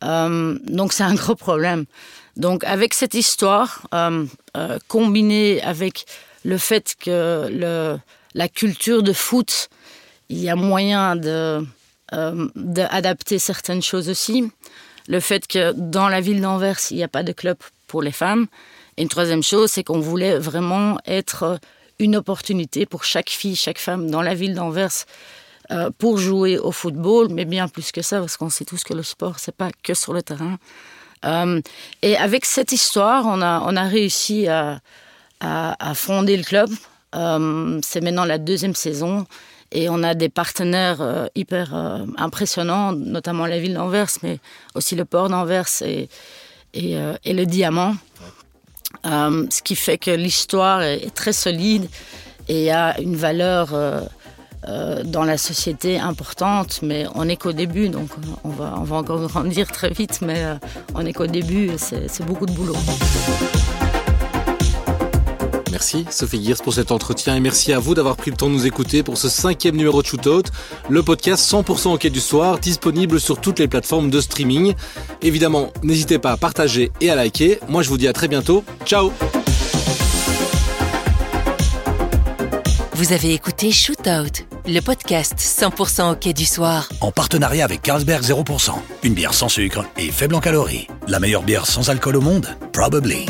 Donc 0.00 0.94
c'est 0.94 1.02
un 1.02 1.14
gros 1.14 1.34
problème. 1.34 1.84
Donc 2.38 2.64
avec 2.64 2.94
cette 2.94 3.12
histoire 3.12 3.86
combinée 4.88 5.60
avec 5.62 6.06
le 6.42 6.56
fait 6.56 6.94
que 6.98 7.98
la 8.34 8.48
culture 8.48 9.02
de 9.02 9.12
foot, 9.12 9.68
il 10.28 10.38
y 10.38 10.48
a 10.48 10.56
moyen 10.56 11.16
de 11.16 11.64
euh, 12.12 12.48
d'adapter 12.54 13.38
certaines 13.38 13.82
choses 13.82 14.08
aussi. 14.08 14.50
Le 15.08 15.20
fait 15.20 15.46
que 15.46 15.72
dans 15.72 16.08
la 16.08 16.20
ville 16.20 16.40
d'Anvers, 16.40 16.78
il 16.90 16.96
n'y 16.96 17.04
a 17.04 17.08
pas 17.08 17.22
de 17.22 17.32
club 17.32 17.56
pour 17.86 18.02
les 18.02 18.12
femmes. 18.12 18.46
Et 18.96 19.02
une 19.02 19.08
troisième 19.08 19.42
chose, 19.42 19.70
c'est 19.70 19.84
qu'on 19.84 20.00
voulait 20.00 20.38
vraiment 20.38 20.98
être 21.06 21.58
une 21.98 22.16
opportunité 22.16 22.86
pour 22.86 23.04
chaque 23.04 23.30
fille, 23.30 23.56
chaque 23.56 23.78
femme 23.78 24.10
dans 24.10 24.22
la 24.22 24.34
ville 24.34 24.54
d'Anvers 24.54 25.04
euh, 25.70 25.90
pour 25.98 26.18
jouer 26.18 26.58
au 26.58 26.70
football, 26.70 27.28
mais 27.30 27.44
bien 27.44 27.68
plus 27.68 27.90
que 27.90 28.02
ça, 28.02 28.20
parce 28.20 28.36
qu'on 28.36 28.50
sait 28.50 28.64
tous 28.64 28.84
que 28.84 28.94
le 28.94 29.02
sport, 29.02 29.38
c'est 29.38 29.54
pas 29.54 29.70
que 29.82 29.94
sur 29.94 30.12
le 30.12 30.22
terrain. 30.22 30.58
Euh, 31.24 31.60
et 32.02 32.16
avec 32.16 32.44
cette 32.44 32.72
histoire, 32.72 33.24
on 33.26 33.40
a, 33.42 33.82
réussi 33.84 34.46
à, 34.48 34.80
fonder 35.94 36.36
le 36.36 36.44
club. 36.44 36.70
Euh, 37.14 37.80
c'est 37.82 38.00
maintenant 38.00 38.24
la 38.24 38.38
deuxième 38.38 38.74
saison 38.74 39.26
et 39.72 39.88
on 39.88 40.02
a 40.02 40.14
des 40.14 40.28
partenaires 40.28 41.00
euh, 41.00 41.26
hyper 41.34 41.74
euh, 41.74 42.04
impressionnants, 42.16 42.92
notamment 42.92 43.46
la 43.46 43.58
ville 43.58 43.74
d'Anvers, 43.74 44.10
mais 44.22 44.38
aussi 44.74 44.94
le 44.94 45.04
port 45.04 45.28
d'Anvers 45.28 45.68
et, 45.82 46.08
euh, 46.76 47.16
le 47.24 47.44
diamant. 47.44 47.94
Ce 49.04 49.62
qui 49.62 49.76
fait 49.76 49.98
que 49.98 50.10
l'histoire 50.10 50.82
est, 50.82 51.14
très 51.14 51.32
solide 51.32 51.88
et 52.48 52.72
a 52.72 52.98
une 53.00 53.14
valeur 53.14 53.68
dans 55.04 55.24
la 55.24 55.38
société 55.38 56.00
importante, 56.00 56.80
mais 56.82 57.06
on 57.14 57.26
n'est 57.26 57.36
qu'au 57.36 57.52
début, 57.52 57.88
donc 57.88 58.08
on 58.42 58.48
va, 58.48 58.74
encore 58.74 59.20
grandir 59.28 59.70
très 59.70 59.90
vite, 59.90 60.20
mais 60.22 60.44
on 60.94 61.02
n'est 61.04 61.12
qu'au 61.12 61.28
début 61.28 61.70
et 61.70 61.78
c'est 61.78 62.24
beaucoup 62.24 62.46
de 62.46 62.52
boulot. 62.52 62.76
Merci 65.76 66.06
Sophie 66.08 66.42
Gears 66.42 66.62
pour 66.62 66.72
cet 66.72 66.90
entretien 66.90 67.36
et 67.36 67.40
merci 67.40 67.70
à 67.74 67.78
vous 67.78 67.94
d'avoir 67.94 68.16
pris 68.16 68.30
le 68.30 68.36
temps 68.38 68.48
de 68.48 68.54
nous 68.54 68.64
écouter 68.64 69.02
pour 69.02 69.18
ce 69.18 69.28
cinquième 69.28 69.76
numéro 69.76 70.00
de 70.00 70.06
Shootout, 70.06 70.44
le 70.88 71.02
podcast 71.02 71.52
100% 71.52 71.92
hockey 71.92 72.08
du 72.08 72.20
soir, 72.20 72.58
disponible 72.58 73.20
sur 73.20 73.38
toutes 73.38 73.58
les 73.58 73.68
plateformes 73.68 74.08
de 74.08 74.22
streaming. 74.22 74.72
Évidemment, 75.20 75.74
n'hésitez 75.82 76.18
pas 76.18 76.32
à 76.32 76.38
partager 76.38 76.92
et 77.02 77.10
à 77.10 77.14
liker. 77.14 77.58
Moi, 77.68 77.82
je 77.82 77.90
vous 77.90 77.98
dis 77.98 78.08
à 78.08 78.14
très 78.14 78.26
bientôt. 78.26 78.64
Ciao 78.86 79.12
Vous 82.94 83.12
avez 83.12 83.34
écouté 83.34 83.70
Shootout, 83.70 84.46
le 84.66 84.80
podcast 84.80 85.34
100% 85.36 86.12
hockey 86.12 86.32
du 86.32 86.46
soir. 86.46 86.88
En 87.02 87.12
partenariat 87.12 87.66
avec 87.66 87.82
Carlsberg 87.82 88.22
0%, 88.22 88.70
une 89.02 89.12
bière 89.12 89.34
sans 89.34 89.50
sucre 89.50 89.84
et 89.98 90.10
faible 90.10 90.36
en 90.36 90.40
calories. 90.40 90.88
La 91.06 91.20
meilleure 91.20 91.42
bière 91.42 91.66
sans 91.66 91.90
alcool 91.90 92.16
au 92.16 92.22
monde 92.22 92.48
Probably. 92.72 93.26